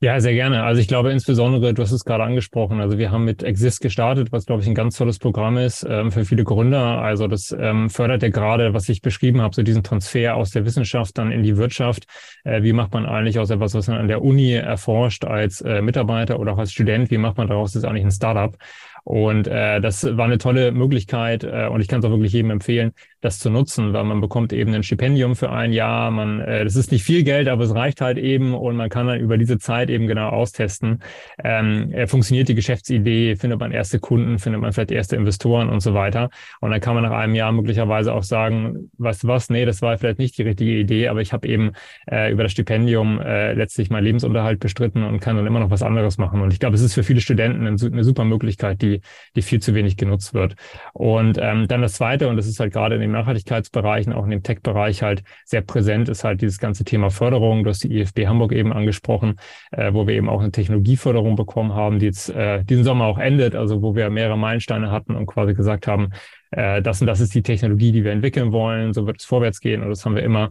Ja, 0.00 0.20
sehr 0.20 0.34
gerne. 0.34 0.62
Also 0.62 0.80
ich 0.80 0.86
glaube 0.86 1.10
insbesondere, 1.10 1.74
du 1.74 1.82
hast 1.82 1.90
es 1.90 2.04
gerade 2.04 2.22
angesprochen, 2.22 2.80
also 2.80 2.98
wir 2.98 3.10
haben 3.10 3.24
mit 3.24 3.42
Exist 3.42 3.80
gestartet, 3.80 4.30
was 4.30 4.46
glaube 4.46 4.62
ich 4.62 4.68
ein 4.68 4.76
ganz 4.76 4.96
tolles 4.96 5.18
Programm 5.18 5.56
ist 5.56 5.84
ähm, 5.90 6.12
für 6.12 6.24
viele 6.24 6.44
Gründer. 6.44 7.02
Also 7.02 7.26
das 7.26 7.50
ähm, 7.50 7.90
fördert 7.90 8.22
ja 8.22 8.28
gerade, 8.28 8.72
was 8.72 8.88
ich 8.88 9.02
beschrieben 9.02 9.42
habe, 9.42 9.56
so 9.56 9.64
diesen 9.64 9.82
Transfer 9.82 10.36
aus 10.36 10.52
der 10.52 10.64
Wissenschaft 10.64 11.18
dann 11.18 11.32
in 11.32 11.42
die 11.42 11.56
Wirtschaft. 11.56 12.04
Äh, 12.44 12.62
wie 12.62 12.72
macht 12.72 12.92
man 12.92 13.04
eigentlich 13.04 13.40
aus 13.40 13.50
etwas, 13.50 13.74
was 13.74 13.88
man 13.88 13.98
an 13.98 14.06
der 14.06 14.22
Uni 14.22 14.52
erforscht 14.52 15.24
als 15.24 15.60
äh, 15.62 15.82
Mitarbeiter 15.82 16.38
oder 16.38 16.52
auch 16.52 16.58
als 16.58 16.70
Student, 16.70 17.10
wie 17.10 17.18
macht 17.18 17.36
man 17.36 17.48
daraus 17.48 17.74
jetzt 17.74 17.84
eigentlich 17.84 18.04
ein 18.04 18.12
Startup? 18.12 18.56
Und 19.04 19.46
äh, 19.46 19.80
das 19.80 20.04
war 20.16 20.24
eine 20.26 20.38
tolle 20.38 20.72
Möglichkeit 20.72 21.44
äh, 21.44 21.68
und 21.70 21.80
ich 21.80 21.88
kann 21.88 22.00
es 22.00 22.04
auch 22.04 22.10
wirklich 22.10 22.32
jedem 22.32 22.50
empfehlen, 22.50 22.92
das 23.20 23.38
zu 23.40 23.50
nutzen, 23.50 23.92
weil 23.92 24.04
man 24.04 24.20
bekommt 24.20 24.52
eben 24.52 24.72
ein 24.74 24.82
Stipendium 24.82 25.34
für 25.34 25.50
ein 25.50 25.72
Jahr. 25.72 26.10
Man, 26.10 26.40
äh, 26.40 26.64
das 26.64 26.76
ist 26.76 26.92
nicht 26.92 27.02
viel 27.02 27.24
Geld, 27.24 27.48
aber 27.48 27.64
es 27.64 27.74
reicht 27.74 28.00
halt 28.00 28.16
eben 28.16 28.54
und 28.54 28.76
man 28.76 28.88
kann 28.90 29.08
dann 29.08 29.18
über 29.18 29.38
diese 29.38 29.58
Zeit 29.58 29.90
eben 29.90 30.06
genau 30.06 30.28
austesten. 30.28 31.00
Ähm, 31.42 31.92
äh, 31.92 32.06
funktioniert 32.06 32.48
die 32.48 32.54
Geschäftsidee, 32.54 33.34
findet 33.34 33.58
man 33.58 33.72
erste 33.72 33.98
Kunden, 33.98 34.38
findet 34.38 34.60
man 34.60 34.72
vielleicht 34.72 34.92
erste 34.92 35.16
Investoren 35.16 35.68
und 35.68 35.80
so 35.80 35.94
weiter. 35.94 36.30
Und 36.60 36.70
dann 36.70 36.80
kann 36.80 36.94
man 36.94 37.02
nach 37.02 37.12
einem 37.12 37.34
Jahr 37.34 37.50
möglicherweise 37.50 38.14
auch 38.14 38.22
sagen, 38.22 38.90
weißt 38.98 39.24
du 39.24 39.28
was, 39.28 39.50
nee, 39.50 39.64
das 39.64 39.82
war 39.82 39.98
vielleicht 39.98 40.18
nicht 40.20 40.38
die 40.38 40.42
richtige 40.42 40.76
Idee, 40.78 41.08
aber 41.08 41.20
ich 41.20 41.32
habe 41.32 41.48
eben 41.48 41.72
äh, 42.08 42.30
über 42.30 42.44
das 42.44 42.52
Stipendium 42.52 43.20
äh, 43.20 43.52
letztlich 43.54 43.90
meinen 43.90 44.04
Lebensunterhalt 44.04 44.60
bestritten 44.60 45.02
und 45.02 45.18
kann 45.18 45.36
dann 45.36 45.46
immer 45.46 45.60
noch 45.60 45.70
was 45.70 45.82
anderes 45.82 46.18
machen. 46.18 46.40
Und 46.40 46.52
ich 46.52 46.60
glaube, 46.60 46.76
es 46.76 46.82
ist 46.82 46.94
für 46.94 47.02
viele 47.02 47.20
Studenten 47.20 47.66
eine 47.66 48.04
super 48.04 48.24
Möglichkeit, 48.24 48.80
die, 48.80 49.00
die 49.34 49.42
viel 49.42 49.60
zu 49.60 49.74
wenig 49.74 49.96
genutzt 49.96 50.34
wird. 50.34 50.54
Und 50.92 51.38
ähm, 51.40 51.66
dann 51.66 51.82
das 51.82 51.94
Zweite, 51.94 52.28
und 52.28 52.36
das 52.36 52.46
ist 52.46 52.60
halt 52.60 52.72
gerade 52.72 52.94
in 52.94 53.07
dem 53.08 53.12
Nachhaltigkeitsbereichen, 53.12 54.12
auch 54.12 54.24
in 54.24 54.30
dem 54.30 54.42
Tech-Bereich 54.42 55.02
halt 55.02 55.22
sehr 55.44 55.62
präsent 55.62 56.08
ist 56.08 56.24
halt 56.24 56.40
dieses 56.40 56.58
ganze 56.58 56.84
Thema 56.84 57.10
Förderung. 57.10 57.64
Du 57.64 57.70
hast 57.70 57.84
die 57.84 57.98
IFB 57.98 58.26
Hamburg 58.26 58.52
eben 58.52 58.72
angesprochen, 58.72 59.36
äh, 59.70 59.92
wo 59.92 60.06
wir 60.06 60.14
eben 60.14 60.28
auch 60.28 60.40
eine 60.40 60.52
Technologieförderung 60.52 61.36
bekommen 61.36 61.74
haben, 61.74 61.98
die 61.98 62.06
jetzt 62.06 62.30
äh, 62.30 62.64
diesen 62.64 62.84
Sommer 62.84 63.06
auch 63.06 63.18
endet, 63.18 63.54
also 63.54 63.82
wo 63.82 63.94
wir 63.94 64.10
mehrere 64.10 64.38
Meilensteine 64.38 64.90
hatten 64.90 65.16
und 65.16 65.26
quasi 65.26 65.54
gesagt 65.54 65.86
haben, 65.86 66.10
äh, 66.50 66.82
das 66.82 67.00
und 67.00 67.06
das 67.06 67.20
ist 67.20 67.34
die 67.34 67.42
Technologie, 67.42 67.92
die 67.92 68.04
wir 68.04 68.12
entwickeln 68.12 68.52
wollen, 68.52 68.92
so 68.92 69.06
wird 69.06 69.20
es 69.20 69.24
vorwärts 69.24 69.60
gehen 69.60 69.82
und 69.82 69.88
das 69.88 70.04
haben 70.04 70.14
wir 70.14 70.22
immer 70.22 70.50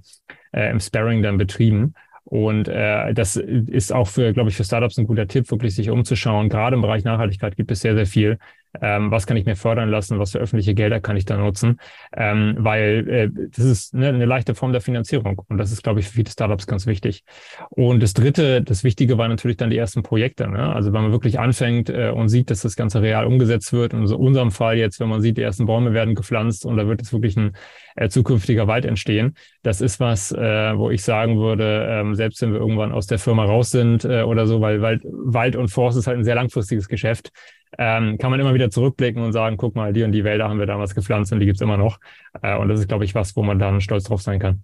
äh, 0.51 0.69
im 0.69 0.79
Sparring 0.79 1.21
dann 1.21 1.37
betrieben. 1.37 1.93
Und 2.29 2.67
äh, 2.67 3.13
das 3.13 3.37
ist 3.37 3.93
auch 3.93 4.09
für, 4.09 4.33
glaube 4.33 4.49
ich, 4.49 4.57
für 4.57 4.65
Startups 4.65 4.97
ein 4.97 5.07
guter 5.07 5.27
Tipp, 5.27 5.49
wirklich 5.49 5.75
sich 5.75 5.89
umzuschauen. 5.89 6.49
Gerade 6.49 6.75
im 6.75 6.81
Bereich 6.81 7.05
Nachhaltigkeit 7.05 7.55
gibt 7.55 7.71
es 7.71 7.79
sehr, 7.79 7.95
sehr 7.95 8.05
viel, 8.05 8.37
ähm, 8.81 9.11
was 9.11 9.27
kann 9.27 9.37
ich 9.37 9.45
mir 9.45 9.55
fördern 9.55 9.89
lassen, 9.89 10.19
was 10.19 10.31
für 10.31 10.39
öffentliche 10.39 10.73
Gelder 10.73 10.99
kann 10.99 11.17
ich 11.17 11.25
da 11.25 11.37
nutzen, 11.37 11.79
ähm, 12.15 12.55
weil 12.59 13.09
äh, 13.09 13.29
das 13.49 13.65
ist 13.65 13.93
ne, 13.93 14.09
eine 14.09 14.25
leichte 14.25 14.55
Form 14.55 14.71
der 14.71 14.81
Finanzierung 14.81 15.41
und 15.47 15.57
das 15.57 15.71
ist, 15.71 15.83
glaube 15.83 15.99
ich, 15.99 16.07
für 16.07 16.13
viele 16.13 16.29
Startups 16.29 16.67
ganz 16.67 16.85
wichtig. 16.85 17.23
Und 17.69 18.01
das 18.01 18.13
Dritte, 18.13 18.61
das 18.61 18.83
Wichtige 18.83 19.17
war 19.17 19.27
natürlich 19.27 19.57
dann 19.57 19.69
die 19.69 19.77
ersten 19.77 20.03
Projekte. 20.03 20.47
Ne? 20.47 20.73
Also 20.73 20.93
wenn 20.93 21.01
man 21.01 21.11
wirklich 21.11 21.39
anfängt 21.39 21.89
äh, 21.89 22.09
und 22.09 22.29
sieht, 22.29 22.49
dass 22.49 22.61
das 22.61 22.75
Ganze 22.75 23.01
real 23.01 23.25
umgesetzt 23.25 23.73
wird, 23.73 23.93
in 23.93 24.05
unserem 24.05 24.51
Fall 24.51 24.77
jetzt, 24.77 24.99
wenn 24.99 25.09
man 25.09 25.21
sieht, 25.21 25.37
die 25.37 25.41
ersten 25.41 25.65
Bäume 25.65 25.93
werden 25.93 26.15
gepflanzt 26.15 26.65
und 26.65 26.77
da 26.77 26.87
wird 26.87 27.01
jetzt 27.01 27.13
wirklich 27.13 27.37
ein 27.37 27.53
äh, 27.95 28.09
zukünftiger 28.09 28.67
Wald 28.67 28.85
entstehen, 28.85 29.35
das 29.63 29.81
ist 29.81 29.99
was, 29.99 30.31
äh, 30.31 30.77
wo 30.77 30.89
ich 30.89 31.03
sagen 31.03 31.39
würde, 31.39 31.87
ähm, 31.89 32.15
selbst 32.15 32.41
wenn 32.41 32.53
wir 32.53 32.59
irgendwann 32.59 32.91
aus 32.91 33.07
der 33.07 33.19
Firma 33.19 33.45
raus 33.45 33.71
sind 33.71 34.05
äh, 34.05 34.21
oder 34.21 34.47
so, 34.47 34.61
weil 34.61 34.81
Wald, 34.81 35.01
Wald 35.03 35.55
und 35.55 35.69
Forst 35.69 35.97
ist 35.97 36.07
halt 36.07 36.17
ein 36.17 36.23
sehr 36.23 36.35
langfristiges 36.35 36.87
Geschäft, 36.87 37.31
ähm, 37.77 38.17
kann 38.17 38.31
man 38.31 38.39
immer 38.39 38.53
wieder 38.53 38.69
zurückblicken 38.69 39.21
und 39.21 39.33
sagen, 39.33 39.57
guck 39.57 39.75
mal, 39.75 39.93
die 39.93 40.03
und 40.03 40.11
die 40.11 40.23
Wälder 40.23 40.49
haben 40.49 40.59
wir 40.59 40.65
damals 40.65 40.95
gepflanzt 40.95 41.31
und 41.31 41.39
die 41.39 41.45
gibt's 41.45 41.61
immer 41.61 41.77
noch. 41.77 41.99
Äh, 42.41 42.57
und 42.57 42.69
das 42.69 42.79
ist, 42.79 42.87
glaube 42.87 43.05
ich, 43.05 43.15
was, 43.15 43.35
wo 43.35 43.43
man 43.43 43.59
dann 43.59 43.81
stolz 43.81 44.05
drauf 44.05 44.21
sein 44.21 44.39
kann. 44.39 44.63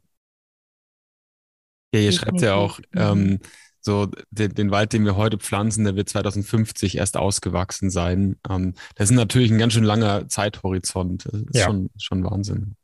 Ja, 1.94 2.00
ihr 2.00 2.12
schreibt 2.12 2.42
ja 2.42 2.56
auch, 2.56 2.80
ähm, 2.96 3.40
so 3.80 4.08
den, 4.32 4.54
den, 4.54 4.72
Wald, 4.72 4.94
den 4.94 5.04
wir 5.06 5.18
heute 5.18 5.38
pflanzen, 5.38 5.84
der 5.84 5.96
wird 5.96 6.08
2050 6.10 6.98
erst 6.98 7.18
ausgewachsen 7.18 7.90
sein. 7.90 8.38
Ähm, 8.50 8.74
das 8.96 9.10
ist 9.12 9.16
natürlich 9.16 9.52
ein 9.52 9.58
ganz 9.58 9.74
schön 9.74 9.84
langer 9.84 10.28
Zeithorizont. 10.28 11.26
Das 11.26 11.42
ist 11.42 11.56
ja. 11.56 11.66
schon, 11.66 11.90
schon 11.98 12.24
Wahnsinn. 12.24 12.76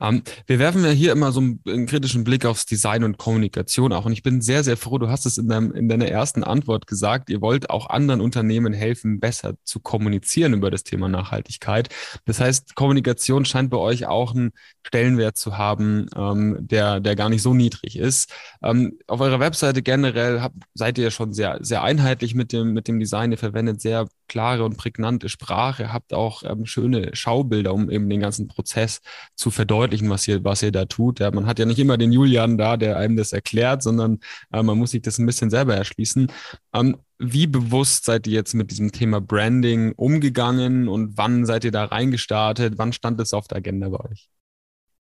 Ähm, 0.00 0.22
wir 0.46 0.58
werfen 0.58 0.84
ja 0.84 0.90
hier 0.90 1.12
immer 1.12 1.32
so 1.32 1.40
einen, 1.40 1.60
einen, 1.66 1.86
kritischen 1.86 2.24
Blick 2.24 2.44
aufs 2.44 2.66
Design 2.66 3.04
und 3.04 3.18
Kommunikation 3.18 3.92
auch. 3.92 4.04
Und 4.04 4.12
ich 4.12 4.22
bin 4.22 4.40
sehr, 4.40 4.64
sehr 4.64 4.76
froh, 4.76 4.98
du 4.98 5.08
hast 5.08 5.26
es 5.26 5.38
in, 5.38 5.48
deinem, 5.48 5.72
in 5.72 5.88
deiner 5.88 6.08
ersten 6.08 6.44
Antwort 6.44 6.86
gesagt, 6.86 7.30
ihr 7.30 7.40
wollt 7.40 7.70
auch 7.70 7.90
anderen 7.90 8.20
Unternehmen 8.20 8.72
helfen, 8.72 9.20
besser 9.20 9.54
zu 9.64 9.80
kommunizieren 9.80 10.54
über 10.54 10.70
das 10.70 10.84
Thema 10.84 11.08
Nachhaltigkeit. 11.08 11.88
Das 12.24 12.40
heißt, 12.40 12.74
Kommunikation 12.74 13.44
scheint 13.44 13.70
bei 13.70 13.78
euch 13.78 14.06
auch 14.06 14.34
einen 14.34 14.52
Stellenwert 14.86 15.36
zu 15.36 15.58
haben, 15.58 16.06
ähm, 16.16 16.56
der, 16.60 17.00
der 17.00 17.16
gar 17.16 17.28
nicht 17.28 17.42
so 17.42 17.54
niedrig 17.54 17.98
ist. 17.98 18.32
Ähm, 18.62 18.98
auf 19.06 19.20
eurer 19.20 19.40
Webseite 19.40 19.82
generell 19.82 20.40
habt, 20.40 20.56
seid 20.74 20.98
ihr 20.98 21.10
schon 21.10 21.32
sehr, 21.32 21.58
sehr 21.60 21.82
einheitlich 21.82 22.34
mit 22.34 22.52
dem, 22.52 22.72
mit 22.72 22.88
dem 22.88 22.98
Design. 23.00 23.32
Ihr 23.32 23.38
verwendet 23.38 23.80
sehr 23.80 24.08
klare 24.28 24.64
und 24.64 24.76
prägnante 24.76 25.28
Sprache, 25.28 25.92
habt 25.92 26.14
auch 26.14 26.42
ähm, 26.44 26.66
schöne 26.66 27.14
Schaubilder, 27.14 27.74
um 27.74 27.90
eben 27.90 28.08
den 28.08 28.20
ganzen 28.20 28.48
Prozess 28.48 29.00
zu 29.34 29.50
verdeutlichen, 29.50 30.10
was 30.10 30.28
ihr, 30.28 30.44
was 30.44 30.62
ihr 30.62 30.72
da 30.72 30.84
tut. 30.84 31.20
Ja, 31.20 31.30
man 31.30 31.46
hat 31.46 31.58
ja 31.58 31.64
nicht 31.64 31.78
immer 31.78 31.96
den 31.98 32.12
Julian 32.12 32.58
da, 32.58 32.76
der 32.76 32.96
einem 32.96 33.16
das 33.16 33.32
erklärt, 33.32 33.82
sondern 33.82 34.20
äh, 34.52 34.62
man 34.62 34.78
muss 34.78 34.92
sich 34.92 35.02
das 35.02 35.18
ein 35.18 35.26
bisschen 35.26 35.50
selber 35.50 35.74
erschließen. 35.74 36.30
Ähm, 36.74 36.98
wie 37.18 37.46
bewusst 37.46 38.04
seid 38.04 38.26
ihr 38.26 38.34
jetzt 38.34 38.54
mit 38.54 38.70
diesem 38.70 38.92
Thema 38.92 39.20
Branding 39.20 39.92
umgegangen 39.92 40.88
und 40.88 41.16
wann 41.18 41.46
seid 41.46 41.64
ihr 41.64 41.72
da 41.72 41.84
reingestartet? 41.84 42.78
Wann 42.78 42.92
stand 42.92 43.20
es 43.20 43.32
auf 43.32 43.48
der 43.48 43.58
Agenda 43.58 43.88
bei 43.88 43.98
euch? 44.10 44.28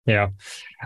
Ja, 0.06 0.32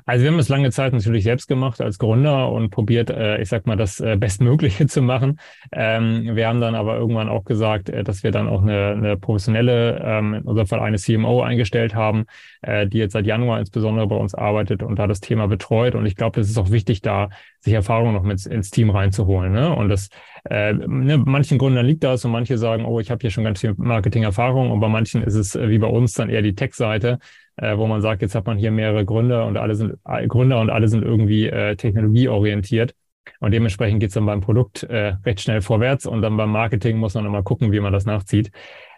also 0.07 0.23
wir 0.23 0.31
haben 0.31 0.39
es 0.39 0.49
lange 0.49 0.71
Zeit 0.71 0.93
natürlich 0.93 1.25
selbst 1.25 1.49
gemacht 1.49 1.81
als 1.81 1.99
Gründer 1.99 2.53
und 2.53 2.71
probiert, 2.71 3.11
äh, 3.11 3.41
ich 3.41 3.49
sag 3.49 3.67
mal, 3.67 3.75
das 3.75 3.99
äh, 3.99 4.17
Bestmögliche 4.17 4.87
zu 4.89 5.03
machen. 5.03 5.41
Ähm, 5.73 6.37
wir 6.37 6.47
haben 6.47 6.61
dann 6.61 6.77
aber 6.77 6.97
irgendwann 6.97 7.29
auch 7.29 7.45
gesagt, 7.45 7.89
äh, 7.89 8.05
dass 8.05 8.23
wir 8.23 8.31
dann 8.31 8.49
auch 8.49 8.63
eine, 8.63 8.93
eine 8.93 9.17
professionelle, 9.17 10.01
ähm, 10.05 10.35
in 10.35 10.43
unserem 10.43 10.69
Fall 10.69 10.79
eine 10.79 10.99
CMO 10.99 11.43
eingestellt 11.43 11.97
haben, 11.97 12.27
äh, 12.63 12.87
die 12.87 12.99
jetzt 12.99 13.13
seit 13.13 13.27
Januar 13.27 13.59
insbesondere 13.59 14.07
bei 14.07 14.17
uns 14.17 14.35
arbeitet 14.37 14.85
und 14.85 15.01
da 15.01 15.09
das 15.09 15.19
Thema 15.19 15.49
betreut. 15.49 15.97
Und 15.97 16.07
ich 16.07 16.15
glaube, 16.15 16.39
das 16.39 16.49
ist 16.49 16.59
auch 16.59 16.71
wichtig, 16.71 17.03
da 17.03 17.31
sich 17.59 17.73
Erfahrung 17.73 18.13
noch 18.13 18.23
mit 18.23 18.47
ins 18.47 18.71
Team 18.71 18.91
reinzuholen. 18.91 19.53
Ne? 19.53 19.75
Und 19.75 19.89
das 19.89 20.11
äh, 20.51 20.73
ne, 20.73 21.19
manchen 21.19 21.59
Gründern 21.59 21.87
liegt 21.87 22.05
das 22.05 22.25
und 22.25 22.33
manche 22.33 22.59
sagen, 22.59 22.85
oh, 22.85 23.01
ich 23.01 23.11
habe 23.11 23.21
hier 23.21 23.31
schon 23.31 23.45
ganz 23.45 23.61
viel 23.61 23.75
Marketing-Erfahrung. 23.77 24.71
Und 24.71 24.81
bei 24.81 24.89
manchen 24.89 25.23
ist 25.23 25.35
es 25.35 25.55
äh, 25.55 25.69
wie 25.69 25.79
bei 25.79 25.89
uns 25.89 26.13
dann 26.13 26.31
eher 26.31 26.43
die 26.43 26.55
Tech-Seite 26.55 27.19
äh, 27.59 27.77
wo 27.77 27.87
man 27.87 28.01
sagt, 28.01 28.23
jetzt 28.23 28.35
hat 28.35 28.47
man 28.47 28.57
hier 28.59 28.71
mehrere 28.71 29.05
Gründer 29.05 29.47
und 29.47 29.57
alle 29.57 29.75
sind 29.75 29.95
äh, 30.05 30.27
Gründer 30.27 30.61
und 30.61 30.71
alle 30.71 30.89
sind 30.89 31.03
irgendwie 31.03 31.47
äh, 31.47 31.77
technologieorientiert. 31.77 32.95
Und 33.41 33.51
dementsprechend 33.53 34.01
geht 34.01 34.09
es 34.09 34.15
dann 34.15 34.25
beim 34.25 34.41
Produkt 34.41 34.85
äh, 34.85 35.15
recht 35.25 35.41
schnell 35.41 35.61
vorwärts 35.61 36.07
und 36.07 36.23
dann 36.23 36.37
beim 36.37 36.51
Marketing 36.51 36.97
muss 36.97 37.15
man 37.15 37.27
immer 37.27 37.43
gucken, 37.43 37.73
wie 37.73 37.81
man 37.81 37.93
das 37.93 38.07
nachzieht. 38.07 38.51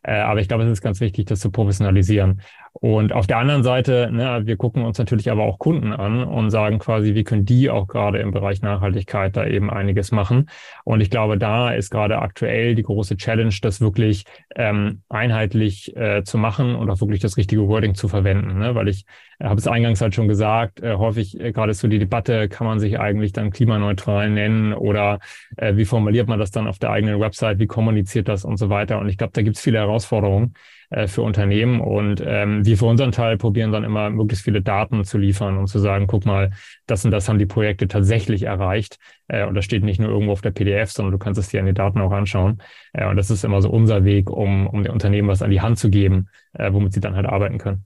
Äh, 0.03 0.19
aber 0.21 0.41
ich 0.41 0.49
glaube, 0.49 0.65
es 0.65 0.71
ist 0.71 0.83
ganz 0.83 1.01
wichtig, 1.01 1.27
das 1.27 1.41
zu 1.41 1.51
professionalisieren. 1.51 2.41
Und 2.73 3.13
auf 3.13 3.27
der 3.27 3.39
anderen 3.39 3.63
Seite, 3.63 4.11
ne, 4.13 4.43
wir 4.45 4.57
gucken 4.57 4.85
uns 4.85 4.97
natürlich 4.99 5.31
aber 5.31 5.43
auch 5.43 5.59
Kunden 5.59 5.93
an 5.93 6.23
und 6.23 6.51
sagen 6.51 6.79
quasi, 6.79 7.15
wie 7.15 7.25
können 7.25 7.45
die 7.45 7.69
auch 7.69 7.89
gerade 7.89 8.19
im 8.19 8.31
Bereich 8.31 8.63
Nachhaltigkeit 8.63 9.37
da 9.37 9.45
eben 9.45 9.71
einiges 9.71 10.13
machen. 10.13 10.49
Und 10.85 11.01
ich 11.01 11.11
glaube, 11.11 11.37
da 11.37 11.73
ist 11.73 11.91
gerade 11.91 12.19
aktuell 12.19 12.75
die 12.75 12.83
große 12.83 13.17
Challenge, 13.17 13.55
das 13.61 13.81
wirklich 13.81 14.25
ähm, 14.55 15.03
einheitlich 15.09 15.97
äh, 15.97 16.23
zu 16.23 16.39
machen 16.39 16.77
und 16.77 16.89
auch 16.91 17.01
wirklich 17.01 17.21
das 17.21 17.37
richtige 17.37 17.67
Wording 17.67 17.95
zu 17.95 18.07
verwenden. 18.09 18.59
Ne? 18.59 18.75
Weil 18.75 18.89
ich 18.89 19.05
äh, 19.41 19.47
habe 19.47 19.59
es 19.59 19.67
eingangs 19.67 20.01
halt 20.01 20.15
schon 20.15 20.29
gesagt, 20.29 20.81
äh, 20.81 20.95
häufig 20.95 21.39
äh, 21.41 21.53
gerade 21.53 21.75
so 21.75 21.89
die 21.89 21.99
Debatte, 21.99 22.49
kann 22.49 22.67
man 22.67 22.79
sich 22.79 23.01
eigentlich 23.01 23.33
dann 23.33 23.51
klimaneutral 23.51 24.31
nennen 24.31 24.75
oder 24.75 25.19
äh, 25.57 25.75
wie 25.77 25.85
formuliert 25.85 26.29
man 26.29 26.39
das 26.39 26.53
dann 26.53 26.69
auf 26.69 26.79
der 26.79 26.91
eigenen 26.91 27.19
Website, 27.21 27.59
wie 27.59 27.67
kommuniziert 27.67 28.29
das 28.29 28.45
und 28.45 28.59
so 28.59 28.71
weiter. 28.71 29.01
Und 29.01 29.09
ich 29.09 29.19
glaube, 29.19 29.33
da 29.35 29.43
gibt 29.43 29.57
es 29.57 29.63
viele 29.63 29.79
Herausforderungen 29.79 30.55
äh, 30.91 31.07
für 31.07 31.23
Unternehmen. 31.23 31.81
Und 31.81 32.23
ähm, 32.25 32.67
wir 32.67 32.77
für 32.77 32.87
unseren 32.87 33.13
Teil 33.13 33.37
probieren 33.37 33.73
dann 33.73 33.85
immer 33.85 34.11
möglichst 34.11 34.45
viele 34.45 34.61
Daten 34.61 35.05
zu 35.05 35.19
liefern 35.19 35.57
und 35.57 35.69
zu 35.69 35.79
sagen, 35.79 36.07
guck 36.07 36.27
mal, 36.27 36.51
das 36.87 37.05
und 37.05 37.11
das 37.11 37.29
haben 37.29 37.39
die 37.39 37.47
Projekte 37.47 37.89
tatsächlich 37.89 38.43
erreicht. 38.43 38.99
Äh, 39.29 39.47
und 39.47 39.55
das 39.55 39.65
steht 39.65 39.85
nicht 39.85 40.01
nur 40.01 40.11
irgendwo 40.11 40.33
auf 40.33 40.43
der 40.43 40.51
PDF, 40.51 40.91
sondern 40.91 41.13
du 41.13 41.19
kannst 41.19 41.39
es 41.39 41.49
dir 41.49 41.61
an 41.61 41.67
die 41.67 41.75
Daten 41.75 42.01
auch 42.01 42.13
anschauen. 42.13 42.59
Äh, 42.93 43.07
und 43.09 43.17
das 43.17 43.31
ist 43.31 43.45
immer 43.45 43.63
so 43.63 43.71
unser 43.71 44.05
Weg, 44.05 44.31
um, 44.31 44.67
um 44.67 44.83
den 44.83 44.93
Unternehmen 44.93 45.29
was 45.29 45.43
an 45.43 45.51
die 45.51 45.61
Hand 45.61 45.79
zu 45.79 45.91
geben, 45.91 46.29
äh, 46.55 46.73
womit 46.73 46.93
sie 46.93 47.01
dann 47.01 47.15
halt 47.15 47.27
arbeiten 47.27 47.59
können. 47.59 47.85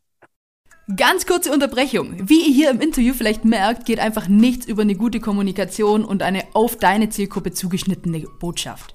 Ganz 0.96 1.26
kurze 1.26 1.50
Unterbrechung. 1.50 2.28
Wie 2.28 2.46
ihr 2.46 2.54
hier 2.54 2.70
im 2.70 2.80
Interview 2.80 3.14
vielleicht 3.14 3.46
merkt, 3.46 3.86
geht 3.86 3.98
einfach 3.98 4.28
nichts 4.28 4.66
über 4.66 4.82
eine 4.82 4.94
gute 4.94 5.18
Kommunikation 5.18 6.04
und 6.04 6.22
eine 6.22 6.42
auf 6.52 6.76
deine 6.76 7.08
Zielgruppe 7.08 7.52
zugeschnittene 7.52 8.24
Botschaft. 8.38 8.94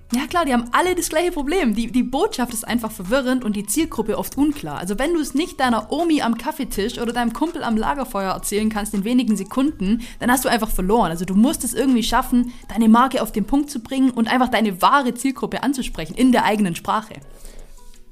Ja 0.13 0.27
klar, 0.27 0.43
die 0.43 0.51
haben 0.51 0.65
alle 0.73 0.93
das 0.93 1.07
gleiche 1.07 1.31
Problem. 1.31 1.73
Die, 1.73 1.89
die 1.89 2.03
Botschaft 2.03 2.53
ist 2.53 2.67
einfach 2.67 2.91
verwirrend 2.91 3.45
und 3.45 3.55
die 3.55 3.65
Zielgruppe 3.65 4.17
oft 4.17 4.37
unklar. 4.37 4.77
Also 4.77 4.99
wenn 4.99 5.13
du 5.13 5.21
es 5.21 5.33
nicht 5.33 5.61
deiner 5.61 5.89
Omi 5.89 6.21
am 6.21 6.37
Kaffeetisch 6.37 6.99
oder 6.99 7.13
deinem 7.13 7.31
Kumpel 7.31 7.63
am 7.63 7.77
Lagerfeuer 7.77 8.33
erzählen 8.33 8.69
kannst 8.69 8.93
in 8.93 9.05
wenigen 9.05 9.37
Sekunden, 9.37 10.01
dann 10.19 10.29
hast 10.29 10.43
du 10.43 10.49
einfach 10.49 10.69
verloren. 10.69 11.11
Also 11.11 11.23
du 11.23 11.33
musst 11.33 11.63
es 11.63 11.73
irgendwie 11.73 12.03
schaffen, 12.03 12.51
deine 12.67 12.89
Marke 12.89 13.21
auf 13.21 13.31
den 13.31 13.45
Punkt 13.45 13.71
zu 13.71 13.79
bringen 13.79 14.11
und 14.11 14.27
einfach 14.27 14.49
deine 14.49 14.81
wahre 14.81 15.13
Zielgruppe 15.13 15.63
anzusprechen 15.63 16.13
in 16.13 16.33
der 16.33 16.43
eigenen 16.43 16.75
Sprache. 16.75 17.13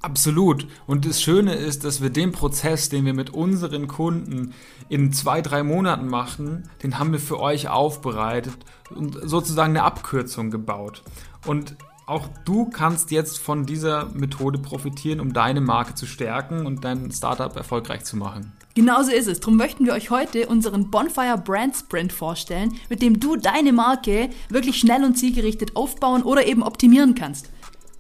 Absolut. 0.02 0.68
Und 0.88 1.06
das 1.06 1.22
Schöne 1.22 1.56
ist, 1.56 1.84
dass 1.84 2.02
wir 2.02 2.10
den 2.10 2.32
Prozess, 2.32 2.88
den 2.88 3.04
wir 3.04 3.14
mit 3.14 3.32
unseren 3.32 3.90
Kunden 3.90 4.54
in 4.88 5.12
zwei, 5.12 5.42
drei 5.42 5.64
Monaten 5.64 6.08
machen, 6.08 6.70
den 6.82 6.98
haben 6.98 7.12
wir 7.12 7.20
für 7.20 7.42
euch 7.42 7.68
aufbereitet 7.68 8.58
und 8.90 9.18
sozusagen 9.22 9.72
eine 9.76 9.84
Abkürzung 9.84 10.52
gebaut. 10.52 11.04
Und 11.46 11.76
auch 12.10 12.28
du 12.44 12.66
kannst 12.66 13.12
jetzt 13.12 13.38
von 13.38 13.66
dieser 13.66 14.06
Methode 14.14 14.58
profitieren, 14.58 15.20
um 15.20 15.32
deine 15.32 15.62
Marke 15.62 15.94
zu 15.94 16.08
stärken 16.08 16.66
und 16.66 16.84
dein 16.84 17.12
Startup 17.12 17.56
erfolgreich 17.56 18.04
zu 18.04 18.18
machen. 18.18 18.52
Genauso 18.74 19.12
ist 19.12 19.28
es. 19.28 19.40
Darum 19.40 19.58
möchten 19.58 19.86
wir 19.86 19.94
euch 19.94 20.10
heute 20.10 20.48
unseren 20.48 20.90
Bonfire 20.90 21.38
Brand 21.38 21.76
Sprint 21.76 22.12
vorstellen, 22.12 22.76
mit 22.90 23.02
dem 23.02 23.20
du 23.20 23.36
deine 23.36 23.74
Marke 23.74 24.30
wirklich 24.50 24.80
schnell 24.80 25.04
und 25.04 25.18
zielgerichtet 25.18 25.76
aufbauen 25.76 26.24
oder 26.24 26.48
eben 26.48 26.64
optimieren 26.64 27.14
kannst. 27.14 27.50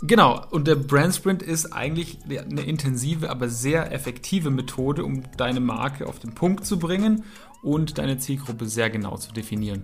Genau, 0.01 0.44
und 0.50 0.68
der 0.68 0.75
Brand 0.75 1.13
Sprint 1.13 1.44
ist 1.44 1.74
eigentlich 1.74 2.20
eine 2.30 2.62
intensive, 2.62 3.30
aber 3.30 3.50
sehr 3.50 3.92
effektive 3.92 4.50
Methode, 4.50 5.04
um 5.04 5.24
deine 5.38 5.60
Marke 5.60 6.08
auf 6.08 6.20
den 6.20 6.34
Punkt 6.34 6.66
zu 6.66 6.80
bringen 6.80 7.25
und 7.62 7.98
deine 7.98 8.18
Zielgruppe 8.18 8.66
sehr 8.66 8.89
genau 8.89 9.18
zu 9.18 9.34
definieren. 9.34 9.84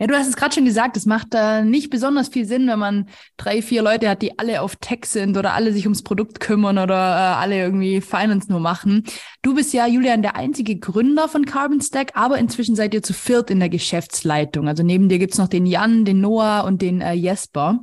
Ja, 0.00 0.06
du 0.06 0.14
hast 0.14 0.28
es 0.28 0.36
gerade 0.36 0.54
schon 0.54 0.64
gesagt, 0.64 0.96
es 0.96 1.06
macht 1.06 1.34
äh, 1.34 1.64
nicht 1.64 1.90
besonders 1.90 2.28
viel 2.28 2.44
Sinn, 2.44 2.68
wenn 2.68 2.78
man 2.78 3.08
drei, 3.36 3.62
vier 3.62 3.82
Leute 3.82 4.08
hat, 4.08 4.22
die 4.22 4.38
alle 4.38 4.62
auf 4.62 4.76
Tech 4.76 5.06
sind 5.06 5.36
oder 5.36 5.54
alle 5.54 5.72
sich 5.72 5.86
ums 5.86 6.04
Produkt 6.04 6.38
kümmern 6.38 6.78
oder 6.78 6.94
äh, 6.94 7.34
alle 7.42 7.58
irgendwie 7.58 8.00
Finance 8.00 8.48
nur 8.48 8.60
machen. 8.60 9.02
Du 9.42 9.56
bist 9.56 9.72
ja, 9.72 9.88
Julian, 9.88 10.22
der 10.22 10.36
einzige 10.36 10.78
Gründer 10.78 11.26
von 11.26 11.46
Carbon 11.46 11.80
Stack, 11.80 12.12
aber 12.14 12.38
inzwischen 12.38 12.76
seid 12.76 12.94
ihr 12.94 13.02
zu 13.02 13.12
viert 13.12 13.50
in 13.50 13.58
der 13.58 13.70
Geschäftsleitung. 13.70 14.68
Also 14.68 14.84
neben 14.84 15.08
dir 15.08 15.18
gibt's 15.18 15.38
noch 15.38 15.48
den 15.48 15.66
Jan, 15.66 16.04
den 16.04 16.20
Noah 16.20 16.62
und 16.64 16.80
den 16.80 17.00
äh, 17.00 17.14
Jesper. 17.14 17.80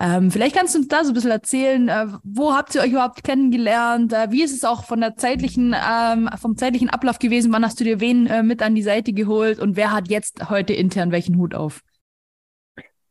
Ähm, 0.00 0.30
vielleicht 0.30 0.54
kannst 0.54 0.74
du 0.74 0.78
uns 0.78 0.88
da 0.88 1.02
so 1.02 1.10
ein 1.10 1.14
bisschen 1.14 1.30
erzählen, 1.30 1.88
äh, 1.88 2.06
wo 2.22 2.54
habt 2.54 2.74
ihr 2.74 2.82
euch 2.82 2.92
überhaupt 2.92 3.24
kennengelernt? 3.24 4.12
Äh, 4.12 4.30
wie 4.30 4.42
ist 4.42 4.54
es 4.54 4.64
auch 4.64 4.84
von 4.84 5.00
der 5.00 5.16
zeitlichen, 5.16 5.74
ähm, 5.74 6.30
vom 6.40 6.56
zeitlichen 6.56 6.88
Ablauf 6.88 7.18
gewesen? 7.18 7.52
Wann 7.52 7.64
hast 7.64 7.80
du 7.80 7.84
dir 7.84 7.98
wen 8.00 8.26
äh, 8.26 8.42
mit 8.44 8.62
an 8.62 8.76
die 8.76 8.82
Seite 8.82 9.12
geholt 9.12 9.58
und 9.58 9.76
wer 9.76 9.92
hat 9.92 10.08
jetzt 10.08 10.50
heute 10.50 10.72
intern 10.72 11.10
welchen 11.10 11.36
Hut 11.36 11.54
auf? 11.54 11.82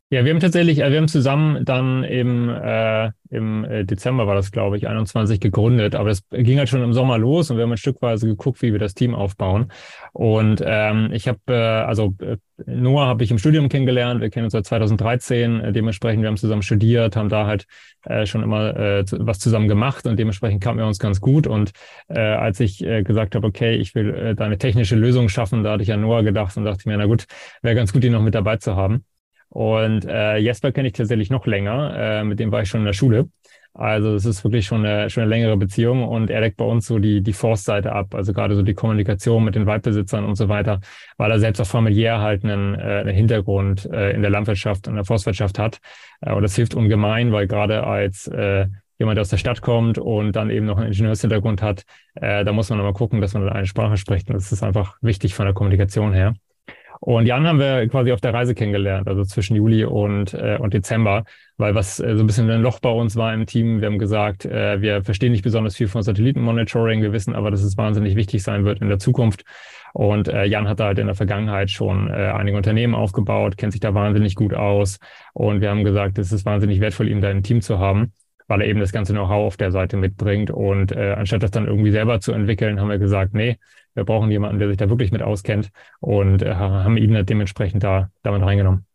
Ja, 0.10 0.24
wir 0.24 0.32
haben 0.32 0.40
tatsächlich, 0.40 0.80
äh, 0.80 0.90
wir 0.90 1.00
haben 1.00 1.10
zusammen 1.10 1.66
dann 1.66 2.06
im, 2.06 2.48
äh, 2.48 3.12
im 3.30 3.66
äh, 3.66 3.84
Dezember 3.84 4.26
war 4.26 4.36
das, 4.36 4.54
glaube 4.54 4.78
ich, 4.78 4.88
21 4.88 5.42
gegründet, 5.42 5.96
aber 5.96 6.08
das 6.08 6.24
ging 6.30 6.58
halt 6.60 6.70
schon 6.70 6.82
im 6.82 6.94
Sommer 6.94 7.18
los 7.18 7.52
und 7.52 7.58
wir 7.58 7.64
haben 7.64 7.74
ein 7.74 7.78
Stückweise 7.78 8.26
geguckt, 8.26 8.62
wie 8.62 8.72
wir 8.72 8.80
das 8.80 8.94
Team 8.94 9.14
aufbauen. 9.14 9.70
Und 10.14 10.64
ähm, 10.66 11.10
ich 11.12 11.28
habe, 11.28 11.40
äh, 11.50 11.54
also 11.54 12.16
äh, 12.22 12.38
Noah 12.66 13.08
habe 13.08 13.26
ich 13.26 13.32
im 13.32 13.38
Studium 13.38 13.68
kennengelernt, 13.68 14.22
wir 14.22 14.30
kennen 14.30 14.46
uns 14.46 14.54
seit 14.54 14.66
2013, 14.66 15.60
äh, 15.60 15.74
dementsprechend, 15.74 16.22
wir 16.22 16.30
haben 16.30 16.38
zusammen 16.38 16.62
studiert, 16.62 17.18
haben 17.18 17.28
da 17.28 17.46
halt 17.46 17.66
äh, 18.06 18.26
schon 18.26 18.44
immer 18.44 18.78
äh, 18.78 19.04
was 19.12 19.40
zusammen 19.40 19.68
gemacht 19.68 20.08
und 20.08 20.18
dementsprechend 20.18 20.64
kamen 20.64 20.80
wir 20.80 20.88
uns 20.88 21.00
ganz 21.00 21.20
gut. 21.20 21.48
Und 21.48 21.72
äh, 22.08 22.22
als 22.22 22.62
ich 22.62 22.82
äh, 22.82 23.04
gesagt 23.04 23.36
habe, 23.36 23.46
okay, 23.46 23.76
ich 23.76 23.94
will 23.94 24.16
äh, 24.16 24.36
da 24.36 24.46
eine 24.46 24.58
technische 24.58 24.96
Lösung 24.96 25.28
schaffen, 25.28 25.64
da 25.64 25.74
hatte 25.74 25.84
ich 25.84 25.92
an 25.92 26.00
Noah 26.00 26.24
gedacht 26.24 26.56
und 26.56 26.64
dachte 26.64 26.88
mir, 26.88 26.96
na 26.96 27.08
gut, 27.08 27.26
wäre 27.62 27.76
ganz 27.76 27.92
gut, 27.92 28.06
ihn 28.06 28.14
noch 28.14 28.22
mit 28.22 28.36
dabei 28.36 28.56
zu 28.56 28.78
haben. 28.78 29.04
Und 29.50 30.06
äh, 30.06 30.38
Jesper 30.38 30.72
kenne 30.72 30.90
ich 30.90 30.94
tatsächlich 30.94 31.30
noch 31.30 31.46
länger. 31.46 31.96
Äh, 31.98 32.24
mit 32.24 32.40
dem 32.40 32.52
war 32.52 32.62
ich 32.62 32.70
schon 32.70 32.82
in 32.82 32.86
der 32.86 32.94
Schule. 32.94 33.30
Also 33.78 34.16
es 34.16 34.26
ist 34.26 34.44
wirklich 34.44 34.66
schon 34.66 34.84
eine, 34.86 35.10
schon 35.10 35.22
eine 35.22 35.30
längere 35.30 35.56
Beziehung 35.56 36.04
und 36.04 36.32
er 36.32 36.42
deckt 36.42 36.58
bei 36.58 36.66
uns 36.66 36.88
so 36.88 36.98
die, 36.98 37.22
die 37.22 37.34
Force-Seite 37.34 37.92
ab, 37.92 38.16
also 38.16 38.34
gerade 38.34 38.56
so 38.56 38.64
die 38.64 38.74
Kommunikation 38.74 39.44
mit 39.44 39.54
den 39.54 39.68
Waldbesitzern 39.68 40.26
und 40.26 40.36
so 40.36 40.50
weiter, 40.50 40.80
weil 41.18 41.30
er 41.30 41.40
selbst 41.40 41.60
auch 41.62 41.68
familiär 41.68 42.20
halt 42.20 42.44
einen, 42.44 42.74
äh, 42.74 43.02
einen 43.02 43.16
Hintergrund 43.16 43.86
äh, 43.86 44.14
in 44.14 44.24
der 44.24 44.32
Landwirtschaft 44.32 44.88
und 44.88 44.96
der 44.96 45.06
Forstwirtschaft 45.06 45.60
hat. 45.60 45.80
Äh, 46.22 46.34
und 46.34 46.42
das 46.42 46.56
hilft 46.56 46.74
ungemein, 46.74 47.32
weil 47.32 47.46
gerade 47.46 47.84
als 47.84 48.28
äh, 48.28 48.66
jemand 48.98 49.20
aus 49.20 49.30
der 49.30 49.38
Stadt 49.38 49.62
kommt 49.62 50.00
und 50.00 50.36
dann 50.36 50.50
eben 50.50 50.66
noch 50.66 50.78
einen 50.78 50.88
Ingenieurshintergrund 50.88 51.62
hat, 51.62 51.84
äh, 52.16 52.44
da 52.44 52.52
muss 52.54 52.72
man 52.72 52.80
immer 52.80 52.94
gucken, 52.94 53.22
dass 53.22 53.36
man 53.36 53.48
eine 53.48 53.68
Sprache 53.68 53.98
spricht. 53.98 54.28
Und 54.30 54.38
das 54.38 54.52
ist 54.52 54.64
einfach 54.64 54.98
wichtig 55.02 55.36
von 55.36 55.46
der 55.46 55.54
Kommunikation 55.54 56.14
her. 56.14 56.34
Und 57.00 57.26
Jan 57.26 57.46
haben 57.46 57.60
wir 57.60 57.88
quasi 57.88 58.12
auf 58.12 58.22
der 58.22 58.34
Reise 58.34 58.56
kennengelernt, 58.56 59.08
also 59.08 59.24
zwischen 59.24 59.56
Juli 59.56 59.86
und, 59.86 60.34
äh, 60.34 60.58
und 60.60 60.74
Dezember, 60.74 61.24
weil 61.58 61.76
was 61.76 62.00
äh, 62.00 62.16
so 62.16 62.24
ein 62.24 62.28
bisschen 62.28 62.50
ein 62.50 62.62
Loch 62.62 62.80
bei 62.80 62.90
uns 62.90 63.16
war 63.16 63.34
im 63.34 63.46
Team. 63.46 63.82
Wir 63.82 63.88
haben 63.88 64.00
gesagt, 64.00 64.46
äh, 64.46 64.82
wir 64.82 65.04
verstehen 65.04 65.32
nicht 65.32 65.44
besonders 65.44 65.76
viel 65.76 65.88
von 65.88 66.02
Satellitenmonitoring, 66.02 67.02
wir 67.02 67.14
wissen 67.14 67.36
aber, 67.36 67.52
dass 67.52 67.62
es 67.62 67.78
wahnsinnig 67.78 68.16
wichtig 68.16 68.44
sein 68.44 68.66
wird 68.66 68.82
in 68.82 68.90
der 68.90 69.00
Zukunft. 69.00 69.44
Und 69.94 70.28
äh, 70.28 70.46
Jan 70.46 70.68
hat 70.68 70.80
da 70.80 70.86
halt 70.86 71.00
in 71.00 71.08
der 71.08 71.16
Vergangenheit 71.16 71.72
schon 71.72 72.10
äh, 72.10 72.14
einige 72.14 72.58
Unternehmen 72.58 72.94
aufgebaut, 72.94 73.58
kennt 73.58 73.72
sich 73.72 73.82
da 73.82 73.94
wahnsinnig 73.94 74.36
gut 74.36 74.54
aus. 74.54 75.00
Und 75.34 75.62
wir 75.62 75.70
haben 75.70 75.84
gesagt, 75.84 76.18
es 76.18 76.32
ist 76.32 76.46
wahnsinnig 76.46 76.80
wertvoll, 76.80 77.10
ihn 77.10 77.22
da 77.22 77.32
im 77.32 77.44
Team 77.44 77.62
zu 77.62 77.80
haben 77.80 78.14
weil 78.48 78.62
er 78.62 78.68
eben 78.68 78.80
das 78.80 78.92
ganze 78.92 79.14
Know-how 79.14 79.46
auf 79.46 79.58
der 79.58 79.72
Seite 79.72 79.98
mitbringt. 79.98 80.52
Und 80.52 80.92
äh, 80.92 81.14
anstatt 81.14 81.44
das 81.44 81.52
dann 81.52 81.68
irgendwie 81.68 81.92
selber 81.92 82.20
zu 82.20 82.32
entwickeln, 82.32 82.80
haben 82.80 82.90
wir 82.90 82.98
gesagt, 82.98 83.34
nee, 83.34 83.58
wir 83.94 84.06
brauchen 84.06 84.32
jemanden, 84.32 84.60
der 84.60 84.68
sich 84.68 84.78
da 84.78 84.90
wirklich 84.90 85.12
mit 85.12 85.22
auskennt 85.22 85.72
und 86.00 86.42
äh, 86.42 86.54
haben 86.54 86.98
ihn 86.98 87.26
dementsprechend 87.26 87.84
da 87.84 88.12
damit 88.24 88.42
reingenommen. 88.42 88.86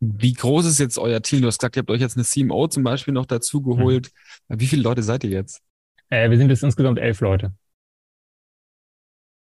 Wie 0.00 0.32
groß 0.32 0.66
ist 0.66 0.80
jetzt 0.80 0.98
euer 0.98 1.22
Team? 1.22 1.42
Du 1.42 1.46
hast 1.46 1.58
gesagt, 1.58 1.76
ihr 1.76 1.80
habt 1.80 1.90
euch 1.90 2.00
jetzt 2.00 2.16
eine 2.16 2.24
CMO 2.24 2.66
zum 2.66 2.82
Beispiel 2.82 3.14
noch 3.14 3.26
dazu 3.26 3.62
geholt. 3.62 4.10
Mhm. 4.48 4.60
Wie 4.60 4.66
viele 4.66 4.82
Leute 4.82 5.02
seid 5.02 5.22
ihr 5.22 5.30
jetzt? 5.30 5.62
Äh, 6.10 6.28
wir 6.28 6.38
sind 6.38 6.50
jetzt 6.50 6.64
insgesamt 6.64 6.98
elf 6.98 7.20
Leute. 7.20 7.52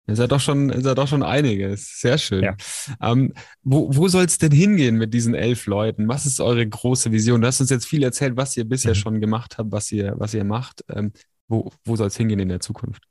Ihr 0.08 0.16
seid 0.16 0.32
doch 0.32 0.40
schon, 0.40 0.70
ihr 0.70 0.82
seid 0.82 0.98
doch 0.98 1.08
schon 1.08 1.24
einiges. 1.24 2.00
Sehr 2.00 2.18
schön. 2.18 2.44
Ja. 2.44 2.56
Ähm, 3.02 3.34
wo 3.64 3.96
wo 3.96 4.08
soll 4.08 4.26
es 4.26 4.38
denn 4.38 4.52
hingehen 4.52 4.98
mit 4.98 5.14
diesen 5.14 5.34
elf 5.34 5.66
Leuten? 5.66 6.08
Was 6.08 6.26
ist 6.26 6.40
eure 6.40 6.66
große 6.68 7.12
Vision? 7.12 7.42
Du 7.42 7.48
hast 7.48 7.60
uns 7.60 7.72
jetzt 7.72 7.88
viel 7.88 8.04
erzählt, 8.04 8.38
was 8.38 8.56
ihr 8.56 8.66
bisher 8.66 8.92
mhm. 8.92 8.96
schon 8.96 9.22
gemacht 9.22 9.58
habt, 9.58 9.72
was 9.72 9.92
ihr, 9.92 10.14
was 10.18 10.34
ihr 10.34 10.44
macht. 10.44 10.84
Ähm, 10.90 11.12
wo 11.48 11.72
wo 11.84 11.96
soll 11.96 12.08
es 12.08 12.18
hingehen 12.18 12.40
in 12.40 12.50
der 12.50 12.60
Zukunft? 12.60 13.04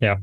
Ja, 0.00 0.18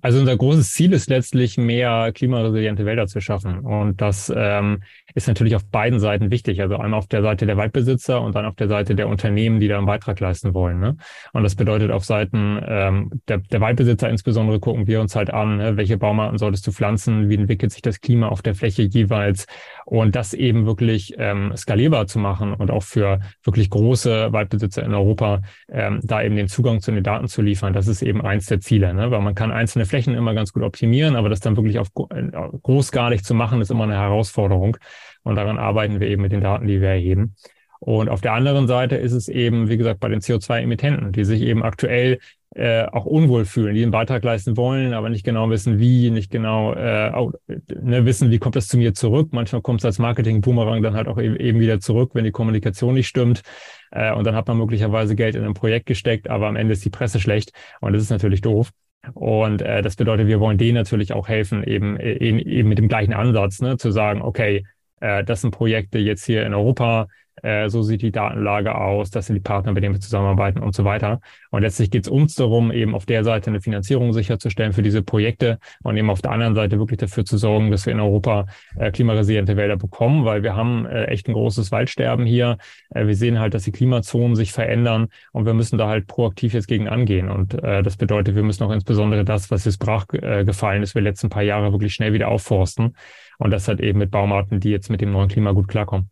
also 0.00 0.18
unser 0.18 0.36
großes 0.36 0.72
Ziel 0.72 0.92
ist 0.92 1.08
letztlich, 1.08 1.58
mehr 1.58 2.10
klimaresiliente 2.12 2.84
Wälder 2.84 3.06
zu 3.06 3.20
schaffen. 3.20 3.60
Und 3.60 4.00
das 4.00 4.32
ähm, 4.34 4.82
ist 5.14 5.28
natürlich 5.28 5.54
auf 5.54 5.64
beiden 5.64 6.00
Seiten 6.00 6.30
wichtig. 6.32 6.60
Also 6.60 6.76
einmal 6.76 6.98
auf 6.98 7.06
der 7.06 7.22
Seite 7.22 7.46
der 7.46 7.56
Waldbesitzer 7.56 8.20
und 8.20 8.34
dann 8.34 8.44
auf 8.44 8.56
der 8.56 8.66
Seite 8.66 8.96
der 8.96 9.06
Unternehmen, 9.06 9.60
die 9.60 9.68
da 9.68 9.76
einen 9.76 9.86
Beitrag 9.86 10.18
leisten 10.18 10.54
wollen. 10.54 10.80
Ne? 10.80 10.96
Und 11.32 11.44
das 11.44 11.54
bedeutet 11.54 11.92
auf 11.92 12.04
Seiten 12.04 12.60
ähm, 12.66 13.10
der, 13.28 13.38
der 13.38 13.60
Waldbesitzer 13.60 14.08
insbesondere 14.08 14.58
gucken 14.58 14.88
wir 14.88 15.00
uns 15.00 15.14
halt 15.14 15.32
an, 15.32 15.58
ne? 15.58 15.76
welche 15.76 15.98
Baumarten 15.98 16.38
solltest 16.38 16.66
du 16.66 16.72
pflanzen, 16.72 17.28
wie 17.28 17.36
entwickelt 17.36 17.70
sich 17.70 17.82
das 17.82 18.00
Klima 18.00 18.28
auf 18.28 18.42
der 18.42 18.56
Fläche 18.56 18.82
jeweils 18.82 19.46
und 19.84 20.16
das 20.16 20.34
eben 20.34 20.66
wirklich 20.66 21.14
ähm, 21.18 21.52
skalierbar 21.56 22.08
zu 22.08 22.18
machen 22.18 22.54
und 22.54 22.72
auch 22.72 22.82
für 22.82 23.20
wirklich 23.44 23.70
große 23.70 24.32
Waldbesitzer 24.32 24.82
in 24.82 24.94
Europa 24.94 25.42
ähm, 25.70 26.00
da 26.02 26.22
eben 26.22 26.34
den 26.34 26.48
Zugang 26.48 26.80
zu 26.80 26.90
den 26.90 27.04
Daten 27.04 27.28
zu 27.28 27.40
liefern. 27.40 27.72
Das 27.72 27.86
ist 27.86 28.02
eben 28.02 28.20
eins 28.20 28.46
der 28.46 28.60
Ziele. 28.60 28.92
Ne? 28.94 29.11
Weil 29.12 29.20
man 29.20 29.36
kann 29.36 29.52
einzelne 29.52 29.86
Flächen 29.86 30.14
immer 30.14 30.34
ganz 30.34 30.52
gut 30.52 30.64
optimieren, 30.64 31.14
aber 31.14 31.28
das 31.28 31.38
dann 31.38 31.56
wirklich 31.56 31.78
auf 31.78 31.88
äh, 32.10 32.24
großskalig 32.62 33.22
zu 33.22 33.34
machen, 33.34 33.60
ist 33.60 33.70
immer 33.70 33.84
eine 33.84 33.94
Herausforderung. 33.94 34.76
Und 35.22 35.36
daran 35.36 35.58
arbeiten 35.58 36.00
wir 36.00 36.08
eben 36.08 36.22
mit 36.22 36.32
den 36.32 36.40
Daten, 36.40 36.66
die 36.66 36.80
wir 36.80 36.88
erheben. 36.88 37.36
Und 37.78 38.08
auf 38.08 38.20
der 38.20 38.32
anderen 38.32 38.68
Seite 38.68 38.96
ist 38.96 39.12
es 39.12 39.28
eben, 39.28 39.68
wie 39.68 39.76
gesagt, 39.76 39.98
bei 39.98 40.08
den 40.08 40.20
CO2-Emittenten, 40.20 41.10
die 41.10 41.24
sich 41.24 41.42
eben 41.42 41.64
aktuell 41.64 42.18
äh, 42.54 42.84
auch 42.84 43.06
unwohl 43.06 43.44
fühlen, 43.44 43.74
die 43.74 43.82
einen 43.82 43.90
Beitrag 43.90 44.22
leisten 44.22 44.56
wollen, 44.56 44.92
aber 44.92 45.08
nicht 45.08 45.24
genau 45.24 45.48
wissen, 45.50 45.78
wie, 45.78 46.10
nicht 46.10 46.30
genau 46.30 46.74
äh, 46.74 47.10
auch, 47.12 47.32
ne, 47.48 48.04
wissen, 48.04 48.30
wie 48.30 48.38
kommt 48.38 48.56
das 48.56 48.68
zu 48.68 48.76
mir 48.76 48.94
zurück. 48.94 49.30
Manchmal 49.32 49.62
kommt 49.62 49.80
es 49.80 49.84
als 49.84 49.98
Marketing-Boomerang 49.98 50.82
dann 50.82 50.94
halt 50.94 51.08
auch 51.08 51.18
eben, 51.18 51.36
eben 51.36 51.60
wieder 51.60 51.80
zurück, 51.80 52.10
wenn 52.14 52.24
die 52.24 52.30
Kommunikation 52.30 52.94
nicht 52.94 53.08
stimmt. 53.08 53.42
Äh, 53.90 54.12
und 54.12 54.26
dann 54.26 54.34
hat 54.34 54.46
man 54.48 54.58
möglicherweise 54.58 55.16
Geld 55.16 55.34
in 55.34 55.44
ein 55.44 55.54
Projekt 55.54 55.86
gesteckt, 55.86 56.28
aber 56.28 56.46
am 56.46 56.56
Ende 56.56 56.74
ist 56.74 56.84
die 56.84 56.90
Presse 56.90 57.20
schlecht 57.20 57.52
und 57.80 57.94
das 57.94 58.02
ist 58.02 58.10
natürlich 58.10 58.42
doof. 58.42 58.70
Und 59.14 59.62
äh, 59.62 59.82
das 59.82 59.96
bedeutet, 59.96 60.28
wir 60.28 60.40
wollen 60.40 60.58
denen 60.58 60.74
natürlich 60.74 61.12
auch 61.12 61.28
helfen, 61.28 61.64
eben, 61.64 61.98
eben, 61.98 62.38
eben 62.38 62.68
mit 62.68 62.78
dem 62.78 62.88
gleichen 62.88 63.12
Ansatz, 63.12 63.60
ne, 63.60 63.76
zu 63.76 63.90
sagen, 63.90 64.22
okay, 64.22 64.64
äh, 65.00 65.24
das 65.24 65.40
sind 65.40 65.50
Projekte 65.50 65.98
jetzt 65.98 66.24
hier 66.24 66.46
in 66.46 66.54
Europa, 66.54 67.08
äh, 67.42 67.68
so 67.68 67.82
sieht 67.82 68.02
die 68.02 68.12
Datenlage 68.12 68.74
aus, 68.74 69.10
das 69.10 69.26
sind 69.26 69.34
die 69.34 69.40
Partner, 69.40 69.72
mit 69.72 69.82
denen 69.82 69.94
wir 69.94 70.00
zusammenarbeiten 70.00 70.60
und 70.60 70.74
so 70.74 70.84
weiter. 70.84 71.20
Und 71.50 71.62
letztlich 71.62 71.90
geht 71.90 72.04
es 72.04 72.08
uns 72.08 72.34
darum, 72.34 72.72
eben 72.72 72.94
auf 72.94 73.04
der 73.06 73.24
Seite 73.24 73.50
eine 73.50 73.60
Finanzierung 73.60 74.12
sicherzustellen 74.12 74.72
für 74.72 74.82
diese 74.82 75.02
Projekte 75.02 75.58
und 75.82 75.96
eben 75.96 76.10
auf 76.10 76.22
der 76.22 76.30
anderen 76.30 76.54
Seite 76.54 76.78
wirklich 76.78 76.98
dafür 76.98 77.24
zu 77.24 77.36
sorgen, 77.36 77.70
dass 77.70 77.86
wir 77.86 77.92
in 77.92 78.00
Europa 78.00 78.46
äh, 78.76 78.90
klimaresiliente 78.90 79.56
Wälder 79.56 79.76
bekommen, 79.76 80.24
weil 80.24 80.42
wir 80.42 80.56
haben 80.56 80.86
äh, 80.86 81.04
echt 81.04 81.28
ein 81.28 81.34
großes 81.34 81.72
Waldsterben 81.72 82.24
hier. 82.24 82.58
Äh, 82.90 83.06
wir 83.06 83.16
sehen 83.16 83.38
halt, 83.38 83.54
dass 83.54 83.64
die 83.64 83.72
Klimazonen 83.72 84.36
sich 84.36 84.52
verändern 84.52 85.08
und 85.32 85.46
wir 85.46 85.54
müssen 85.54 85.78
da 85.78 85.88
halt 85.88 86.06
proaktiv 86.06 86.54
jetzt 86.54 86.68
gegen 86.68 86.88
angehen. 86.88 87.28
Und 87.28 87.54
äh, 87.62 87.82
das 87.82 87.96
bedeutet, 87.96 88.36
wir 88.36 88.42
müssen 88.42 88.62
auch 88.64 88.70
insbesondere 88.70 89.24
das, 89.24 89.50
was 89.50 89.64
jetzt 89.64 89.78
brach 89.78 90.06
äh, 90.12 90.44
gefallen 90.44 90.82
ist, 90.82 90.94
wir 90.94 91.02
letzten 91.02 91.28
paar 91.28 91.42
Jahre 91.42 91.72
wirklich 91.72 91.94
schnell 91.94 92.12
wieder 92.12 92.28
aufforsten. 92.28 92.96
Und 93.38 93.50
das 93.50 93.66
halt 93.66 93.80
eben 93.80 93.98
mit 93.98 94.12
Baumarten, 94.12 94.60
die 94.60 94.70
jetzt 94.70 94.90
mit 94.90 95.00
dem 95.00 95.10
neuen 95.10 95.28
Klima 95.28 95.50
gut 95.50 95.66
klarkommen. 95.66 96.11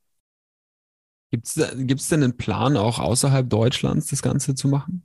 Gibt 1.30 1.46
es 1.46 2.08
denn 2.08 2.22
einen 2.22 2.36
Plan, 2.36 2.76
auch 2.76 2.98
außerhalb 2.98 3.48
Deutschlands 3.48 4.08
das 4.08 4.22
Ganze 4.22 4.54
zu 4.54 4.68
machen? 4.68 5.04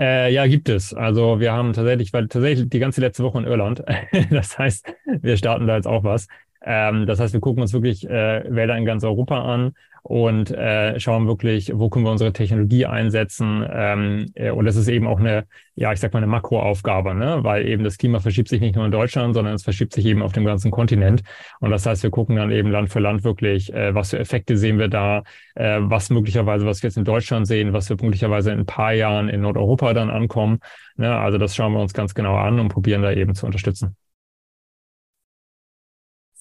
Äh, 0.00 0.32
ja, 0.32 0.46
gibt 0.46 0.68
es. 0.68 0.94
Also 0.94 1.40
wir 1.40 1.52
haben 1.52 1.72
tatsächlich, 1.72 2.12
weil 2.12 2.26
tatsächlich 2.28 2.68
die 2.68 2.78
ganze 2.78 3.00
letzte 3.00 3.22
Woche 3.22 3.38
in 3.38 3.44
Irland. 3.44 3.82
das 4.30 4.58
heißt, 4.58 4.86
wir 5.20 5.36
starten 5.36 5.66
da 5.66 5.76
jetzt 5.76 5.86
auch 5.86 6.04
was. 6.04 6.26
Ähm, 6.62 7.06
das 7.06 7.20
heißt, 7.20 7.32
wir 7.32 7.40
gucken 7.40 7.62
uns 7.62 7.72
wirklich 7.72 8.08
äh, 8.08 8.44
Wälder 8.48 8.76
in 8.76 8.84
ganz 8.84 9.04
Europa 9.04 9.42
an 9.42 9.72
und 10.02 10.50
äh, 10.50 10.98
schauen 10.98 11.26
wirklich, 11.26 11.72
wo 11.74 11.90
können 11.90 12.04
wir 12.04 12.10
unsere 12.10 12.32
Technologie 12.32 12.86
einsetzen. 12.86 13.66
Ähm, 13.70 14.26
äh, 14.34 14.50
und 14.50 14.64
das 14.64 14.76
ist 14.76 14.88
eben 14.88 15.06
auch 15.06 15.20
eine, 15.20 15.46
ja, 15.74 15.92
ich 15.92 16.00
sag 16.00 16.12
mal, 16.12 16.18
eine 16.18 16.26
Makroaufgabe, 16.26 17.14
ne? 17.14 17.40
weil 17.42 17.66
eben 17.66 17.84
das 17.84 17.98
Klima 17.98 18.18
verschiebt 18.20 18.48
sich 18.48 18.60
nicht 18.60 18.76
nur 18.76 18.84
in 18.84 18.92
Deutschland, 18.92 19.34
sondern 19.34 19.54
es 19.54 19.62
verschiebt 19.62 19.92
sich 19.92 20.06
eben 20.06 20.22
auf 20.22 20.32
dem 20.32 20.44
ganzen 20.44 20.70
Kontinent. 20.70 21.22
Und 21.60 21.70
das 21.70 21.84
heißt, 21.86 22.02
wir 22.02 22.10
gucken 22.10 22.36
dann 22.36 22.50
eben 22.50 22.70
Land 22.70 22.90
für 22.90 23.00
Land 23.00 23.24
wirklich, 23.24 23.72
äh, 23.72 23.94
was 23.94 24.10
für 24.10 24.18
Effekte 24.18 24.56
sehen 24.56 24.78
wir 24.78 24.88
da, 24.88 25.22
äh, 25.54 25.78
was 25.80 26.10
möglicherweise, 26.10 26.64
was 26.66 26.82
wir 26.82 26.88
jetzt 26.88 26.96
in 26.96 27.04
Deutschland 27.04 27.46
sehen, 27.46 27.72
was 27.72 27.88
wir 27.90 27.96
möglicherweise 28.00 28.52
in 28.52 28.60
ein 28.60 28.66
paar 28.66 28.92
Jahren 28.92 29.28
in 29.28 29.42
Nordeuropa 29.42 29.92
dann 29.92 30.10
ankommen. 30.10 30.60
Ne? 30.96 31.14
Also 31.14 31.38
das 31.38 31.54
schauen 31.54 31.72
wir 31.72 31.80
uns 31.80 31.92
ganz 31.92 32.14
genau 32.14 32.36
an 32.36 32.58
und 32.58 32.68
probieren 32.68 33.02
da 33.02 33.12
eben 33.12 33.34
zu 33.34 33.46
unterstützen. 33.46 33.96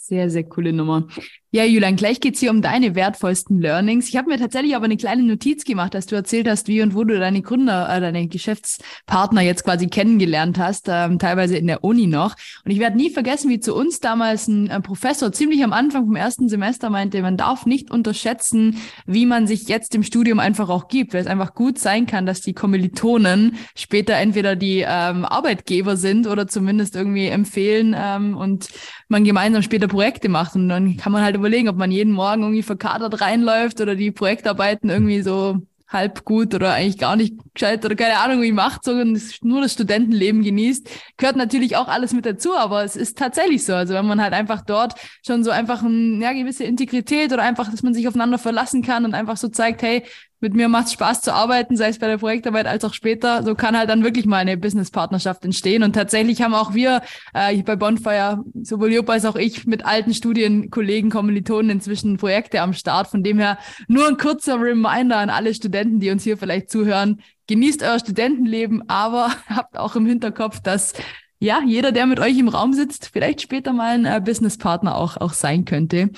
Sehr, 0.10 0.30
sehr 0.32 0.43
coole 0.43 0.74
Nummer. 0.74 1.08
Ja, 1.51 1.63
Julian, 1.63 1.95
gleich 1.95 2.19
geht's 2.19 2.39
hier 2.39 2.51
um 2.51 2.62
deine 2.62 2.93
wertvollsten 2.93 3.59
Learnings. 3.59 4.07
Ich 4.07 4.15
habe 4.17 4.29
mir 4.29 4.38
tatsächlich 4.38 4.75
aber 4.75 4.85
eine 4.85 4.97
kleine 4.97 5.23
Notiz 5.23 5.63
gemacht, 5.63 5.95
dass 5.95 6.05
du 6.05 6.15
erzählt 6.15 6.47
hast, 6.47 6.67
wie 6.67 6.83
und 6.83 6.93
wo 6.93 7.03
du 7.03 7.17
deine 7.17 7.41
Gründer, 7.41 7.89
äh, 7.89 7.99
deine 7.99 8.27
Geschäftspartner 8.27 9.41
jetzt 9.41 9.63
quasi 9.63 9.88
kennengelernt 9.88 10.59
hast, 10.59 10.85
ähm, 10.89 11.17
teilweise 11.17 11.57
in 11.57 11.65
der 11.65 11.83
Uni 11.83 12.05
noch. 12.05 12.35
Und 12.65 12.69
ich 12.69 12.77
werde 12.77 12.97
nie 12.97 13.09
vergessen, 13.09 13.49
wie 13.49 13.59
zu 13.59 13.73
uns 13.73 13.99
damals 13.99 14.47
ein 14.47 14.69
äh, 14.69 14.79
Professor 14.79 15.31
ziemlich 15.31 15.63
am 15.63 15.73
Anfang 15.73 16.05
vom 16.05 16.15
ersten 16.15 16.49
Semester 16.49 16.91
meinte, 16.91 17.19
man 17.23 17.35
darf 17.35 17.65
nicht 17.65 17.89
unterschätzen, 17.89 18.77
wie 19.07 19.25
man 19.25 19.47
sich 19.47 19.67
jetzt 19.67 19.95
im 19.95 20.03
Studium 20.03 20.38
einfach 20.38 20.69
auch 20.69 20.88
gibt, 20.88 21.15
weil 21.15 21.21
es 21.21 21.27
einfach 21.27 21.55
gut 21.55 21.79
sein 21.79 22.05
kann, 22.05 22.27
dass 22.27 22.41
die 22.41 22.53
Kommilitonen 22.53 23.57
später 23.75 24.13
entweder 24.13 24.55
die 24.55 24.85
ähm, 24.88 25.25
Arbeitgeber 25.25 25.97
sind 25.97 26.27
oder 26.27 26.47
zumindest 26.47 26.95
irgendwie 26.95 27.25
empfehlen 27.25 27.95
ähm, 27.97 28.38
und 28.38 28.67
man 29.07 29.23
gemeinsam 29.23 29.63
später 29.63 29.88
Projekte 29.88 30.29
macht. 30.29 30.53
Und 30.53 30.69
dann 30.69 30.95
kann 30.97 31.12
man 31.12 31.23
halt 31.23 31.38
überlegen, 31.39 31.69
ob 31.69 31.78
man 31.78 31.91
jeden 31.91 32.13
Morgen 32.13 32.41
irgendwie 32.43 32.63
verkatert 32.63 33.21
reinläuft 33.21 33.82
oder 33.82 33.95
die 33.95 34.12
Projektarbeiten 34.12 34.89
irgendwie 34.89 35.21
so 35.21 35.62
halb 35.89 36.23
gut 36.23 36.54
oder 36.54 36.73
eigentlich 36.73 36.99
gar 36.99 37.15
nicht 37.15 37.34
gescheit 37.54 37.84
oder 37.84 37.95
keine 37.95 38.19
Ahnung, 38.19 38.41
wie 38.43 38.52
macht, 38.52 38.84
sondern 38.84 39.19
nur 39.41 39.62
das 39.62 39.73
Studentenleben 39.73 40.43
genießt, 40.43 40.88
gehört 41.17 41.36
natürlich 41.36 41.75
auch 41.75 41.88
alles 41.88 42.13
mit 42.13 42.25
dazu, 42.28 42.56
aber 42.56 42.84
es 42.84 42.95
ist 42.95 43.17
tatsächlich 43.17 43.65
so. 43.65 43.73
Also 43.73 43.95
wenn 43.95 44.06
man 44.06 44.21
halt 44.21 44.34
einfach 44.34 44.62
dort 44.62 44.93
schon 45.25 45.43
so 45.43 45.49
einfach 45.49 45.84
eine 45.84 46.23
ja, 46.23 46.34
gewisse 46.34 46.63
Integrität 46.63 47.34
oder 47.34 47.41
einfach, 47.41 47.71
dass 47.71 47.82
man 47.82 47.95
sich 47.95 48.08
aufeinander 48.08 48.38
verlassen 48.38 48.84
kann 48.84 49.04
und 49.04 49.15
einfach 49.15 49.38
so 49.38 49.47
zeigt, 49.47 49.82
hey, 49.82 50.04
mit 50.41 50.54
mir 50.54 50.69
macht 50.69 50.88
es 50.88 50.93
Spaß 50.93 51.21
zu 51.21 51.34
arbeiten, 51.34 51.75
sei 51.75 51.89
es 51.89 51.99
bei 51.99 52.08
der 52.08 52.17
Projektarbeit 52.17 52.65
als 52.65 52.86
auch 52.86 52.93
später. 52.93 53.43
So 53.43 53.56
kann 53.56 53.78
halt 53.78 53.89
dann 53.89 54.04
wirklich 54.04 54.25
mal 54.25 54.38
eine 54.38 54.58
Businesspartnerschaft 54.58 55.43
entstehen. 55.43 55.84
Und 55.84 55.93
tatsächlich 55.93 56.41
haben 56.41 56.54
auch 56.54 56.73
wir 56.73 57.02
äh, 57.34 57.62
bei 57.63 57.75
Bonfire, 57.75 58.43
sowohl 58.62 58.93
Job 58.93 59.10
als 59.10 59.25
auch 59.25 59.36
ich, 59.36 59.65
mit 59.65 59.86
alten 59.86 60.13
Studienkollegen, 60.13 61.10
Kommilitonen 61.10 61.71
inzwischen 61.71 62.17
Projekte 62.17 62.62
am 62.62 62.73
Start. 62.73 63.08
Von 63.08 63.23
dem 63.23 63.38
her 63.38 63.58
nur 63.88 64.08
ein 64.08 64.17
kurzer 64.17 64.60
Reminder 64.60 65.17
an 65.17 65.30
alle 65.30 65.54
Studenten, 65.54 65.99
die 65.99 66.10
uns 66.10 66.23
hier 66.23 66.38
vielleicht 66.38 66.69
zuhören. 66.69 67.21
Genießt 67.47 67.84
euer 67.84 67.99
Studentenleben, 67.99 68.88
aber 68.89 69.32
habt 69.49 69.78
auch 69.78 69.95
im 69.95 70.06
Hinterkopf, 70.06 70.62
dass 70.62 70.93
ja, 71.41 71.62
jeder, 71.65 71.93
der 71.93 72.06
mit 72.06 72.19
euch 72.19 72.38
im 72.38 72.49
Raum 72.49 72.73
sitzt, 72.73 73.10
vielleicht 73.13 73.41
später 73.41 73.71
mal 73.71 73.93
ein 73.93 74.06
äh, 74.06 74.21
Businesspartner 74.23 74.95
auch, 74.95 75.15
auch 75.17 75.32
sein 75.32 75.63
könnte. 75.63 76.10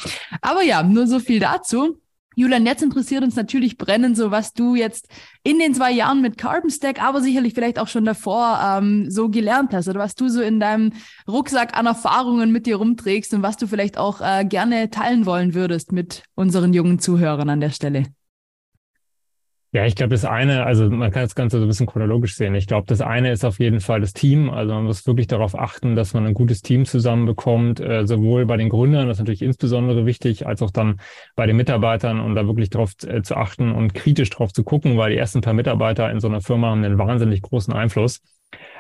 Aber 0.41 0.63
ja, 0.63 0.81
nur 0.81 1.05
so 1.05 1.19
viel 1.19 1.39
dazu. 1.39 2.00
Julian, 2.35 2.65
jetzt 2.65 2.81
interessiert 2.81 3.23
uns 3.23 3.35
natürlich 3.35 3.77
brennend, 3.77 4.15
so 4.15 4.31
was 4.31 4.53
du 4.53 4.75
jetzt 4.75 5.09
in 5.43 5.59
den 5.59 5.73
zwei 5.73 5.91
Jahren 5.91 6.21
mit 6.21 6.37
Carbon 6.37 6.69
Stack, 6.69 7.03
aber 7.03 7.21
sicherlich 7.21 7.53
vielleicht 7.53 7.77
auch 7.77 7.89
schon 7.89 8.05
davor 8.05 8.59
ähm, 8.63 9.11
so 9.11 9.29
gelernt 9.29 9.73
hast 9.73 9.89
oder 9.89 9.99
was 9.99 10.15
du 10.15 10.29
so 10.29 10.41
in 10.41 10.61
deinem 10.61 10.93
Rucksack 11.27 11.77
an 11.77 11.87
Erfahrungen 11.87 12.51
mit 12.51 12.67
dir 12.67 12.77
rumträgst 12.77 13.33
und 13.33 13.43
was 13.43 13.57
du 13.57 13.67
vielleicht 13.67 13.97
auch 13.97 14.21
äh, 14.21 14.45
gerne 14.45 14.89
teilen 14.89 15.25
wollen 15.25 15.53
würdest 15.53 15.91
mit 15.91 16.23
unseren 16.35 16.73
jungen 16.73 16.99
Zuhörern 16.99 17.49
an 17.49 17.59
der 17.59 17.71
Stelle. 17.71 18.05
Ja, 19.73 19.86
ich 19.86 19.95
glaube, 19.95 20.10
das 20.10 20.25
eine, 20.25 20.65
also 20.65 20.89
man 20.89 21.12
kann 21.12 21.21
das 21.23 21.34
Ganze 21.34 21.57
so 21.57 21.63
ein 21.65 21.67
bisschen 21.69 21.88
chronologisch 21.88 22.36
sehen. 22.36 22.53
Ich 22.55 22.67
glaube, 22.67 22.88
das 22.88 22.99
eine 22.99 23.31
ist 23.31 23.45
auf 23.45 23.57
jeden 23.60 23.79
Fall 23.79 24.01
das 24.01 24.12
Team. 24.12 24.49
Also 24.49 24.73
man 24.73 24.84
muss 24.84 25.07
wirklich 25.07 25.27
darauf 25.27 25.57
achten, 25.57 25.95
dass 25.95 26.13
man 26.13 26.25
ein 26.25 26.34
gutes 26.34 26.62
Team 26.62 26.84
zusammenbekommt, 26.86 27.79
äh, 27.79 28.05
sowohl 28.05 28.45
bei 28.45 28.57
den 28.57 28.67
Gründern, 28.67 29.07
das 29.07 29.15
ist 29.15 29.19
natürlich 29.19 29.41
insbesondere 29.41 30.05
wichtig, 30.05 30.45
als 30.45 30.62
auch 30.62 30.71
dann 30.71 30.99
bei 31.38 31.45
den 31.45 31.55
Mitarbeitern 31.55 32.19
und 32.19 32.36
da 32.36 32.45
wirklich 32.47 32.69
darauf 32.69 32.91
äh, 33.07 33.21
zu 33.21 33.38
achten 33.38 33.71
und 33.71 33.93
kritisch 33.93 34.29
drauf 34.29 34.51
zu 34.51 34.65
gucken, 34.65 34.97
weil 34.97 35.12
die 35.12 35.17
ersten 35.17 35.39
paar 35.39 35.53
Mitarbeiter 35.53 36.12
in 36.12 36.19
so 36.19 36.27
einer 36.27 36.41
Firma 36.41 36.69
haben 36.71 36.84
einen 36.84 36.97
wahnsinnig 36.97 37.41
großen 37.41 37.73
Einfluss. 37.73 38.19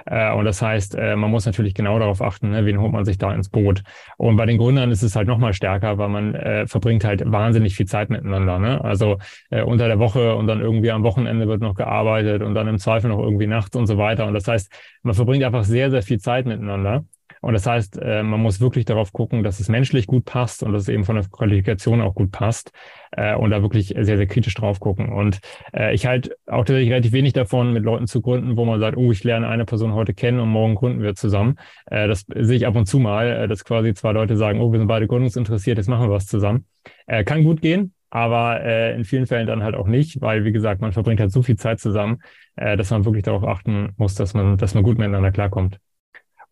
Äh, 0.05 0.33
und 0.33 0.45
das 0.45 0.61
heißt, 0.61 0.95
äh, 0.95 1.15
man 1.15 1.31
muss 1.31 1.45
natürlich 1.45 1.73
genau 1.73 1.99
darauf 1.99 2.21
achten, 2.21 2.51
ne, 2.51 2.65
wen 2.65 2.79
holt 2.79 2.91
man 2.91 3.05
sich 3.05 3.17
da 3.17 3.33
ins 3.33 3.49
Boot. 3.49 3.83
Und 4.17 4.35
bei 4.35 4.45
den 4.45 4.57
Gründern 4.57 4.91
ist 4.91 5.03
es 5.03 5.15
halt 5.15 5.27
nochmal 5.27 5.53
stärker, 5.53 5.97
weil 5.97 6.09
man 6.09 6.35
äh, 6.35 6.67
verbringt 6.67 7.03
halt 7.03 7.23
wahnsinnig 7.25 7.75
viel 7.75 7.85
Zeit 7.85 8.09
miteinander. 8.09 8.59
Ne? 8.59 8.83
Also 8.83 9.17
äh, 9.49 9.61
unter 9.61 9.87
der 9.87 9.99
Woche 9.99 10.35
und 10.35 10.47
dann 10.47 10.61
irgendwie 10.61 10.91
am 10.91 11.03
Wochenende 11.03 11.47
wird 11.47 11.61
noch 11.61 11.75
gearbeitet 11.75 12.41
und 12.41 12.55
dann 12.55 12.67
im 12.67 12.77
Zweifel 12.77 13.09
noch 13.09 13.19
irgendwie 13.19 13.47
nachts 13.47 13.75
und 13.75 13.87
so 13.87 13.97
weiter. 13.97 14.25
Und 14.25 14.33
das 14.33 14.47
heißt, 14.47 14.71
man 15.03 15.13
verbringt 15.13 15.43
einfach 15.43 15.63
sehr, 15.63 15.91
sehr 15.91 16.03
viel 16.03 16.19
Zeit 16.19 16.45
miteinander. 16.45 17.05
Und 17.41 17.53
das 17.53 17.65
heißt, 17.65 17.99
äh, 18.01 18.23
man 18.23 18.39
muss 18.39 18.61
wirklich 18.61 18.85
darauf 18.85 19.11
gucken, 19.11 19.43
dass 19.43 19.59
es 19.59 19.67
menschlich 19.67 20.07
gut 20.07 20.25
passt 20.25 20.63
und 20.63 20.73
dass 20.73 20.83
es 20.83 20.89
eben 20.89 21.03
von 21.03 21.15
der 21.15 21.25
Qualifikation 21.25 22.01
auch 22.01 22.15
gut 22.15 22.31
passt 22.31 22.71
äh, 23.11 23.35
und 23.35 23.49
da 23.49 23.61
wirklich 23.61 23.95
sehr, 23.97 24.17
sehr 24.17 24.27
kritisch 24.27 24.53
drauf 24.53 24.79
gucken. 24.79 25.09
Und 25.09 25.39
äh, 25.73 25.93
ich 25.93 26.05
halt 26.05 26.35
auch 26.45 26.65
tatsächlich 26.65 26.91
relativ 26.91 27.11
wenig 27.11 27.33
davon, 27.33 27.73
mit 27.73 27.83
Leuten 27.83 28.07
zu 28.07 28.21
gründen, 28.21 28.57
wo 28.57 28.65
man 28.65 28.79
sagt, 28.79 28.95
oh, 28.95 29.11
ich 29.11 29.23
lerne 29.23 29.47
eine 29.47 29.65
Person 29.65 29.93
heute 29.93 30.13
kennen 30.13 30.39
und 30.39 30.49
morgen 30.49 30.75
gründen 30.75 31.01
wir 31.01 31.15
zusammen. 31.15 31.55
das 31.87 32.25
sehe 32.33 32.57
ich 32.57 32.67
ab 32.67 32.75
und 32.75 32.85
zu 32.85 32.99
mal, 32.99 33.47
dass 33.47 33.65
quasi 33.65 33.93
zwei 33.93 34.11
Leute 34.11 34.37
sagen, 34.37 34.61
oh, 34.61 34.71
wir 34.71 34.79
sind 34.79 34.87
beide 34.87 35.07
gründungsinteressiert, 35.07 35.77
jetzt 35.77 35.87
machen 35.87 36.07
wir 36.07 36.13
was 36.13 36.27
zusammen. 36.27 36.65
kann 37.25 37.43
gut 37.43 37.61
gehen, 37.61 37.93
aber 38.11 38.61
äh, 38.61 38.93
in 38.93 39.05
vielen 39.05 39.25
Fällen 39.25 39.47
dann 39.47 39.63
halt 39.63 39.73
auch 39.73 39.87
nicht, 39.87 40.21
weil 40.21 40.43
wie 40.43 40.51
gesagt, 40.51 40.81
man 40.81 40.91
verbringt 40.91 41.21
halt 41.21 41.31
so 41.31 41.41
viel 41.41 41.55
Zeit 41.55 41.79
zusammen, 41.79 42.21
äh, 42.57 42.75
dass 42.75 42.91
man 42.91 43.05
wirklich 43.05 43.23
darauf 43.23 43.45
achten 43.45 43.93
muss, 43.97 44.15
dass 44.15 44.33
man, 44.33 44.57
dass 44.57 44.75
man 44.75 44.83
gut 44.83 44.97
miteinander 44.97 45.31
klarkommt. 45.31 45.79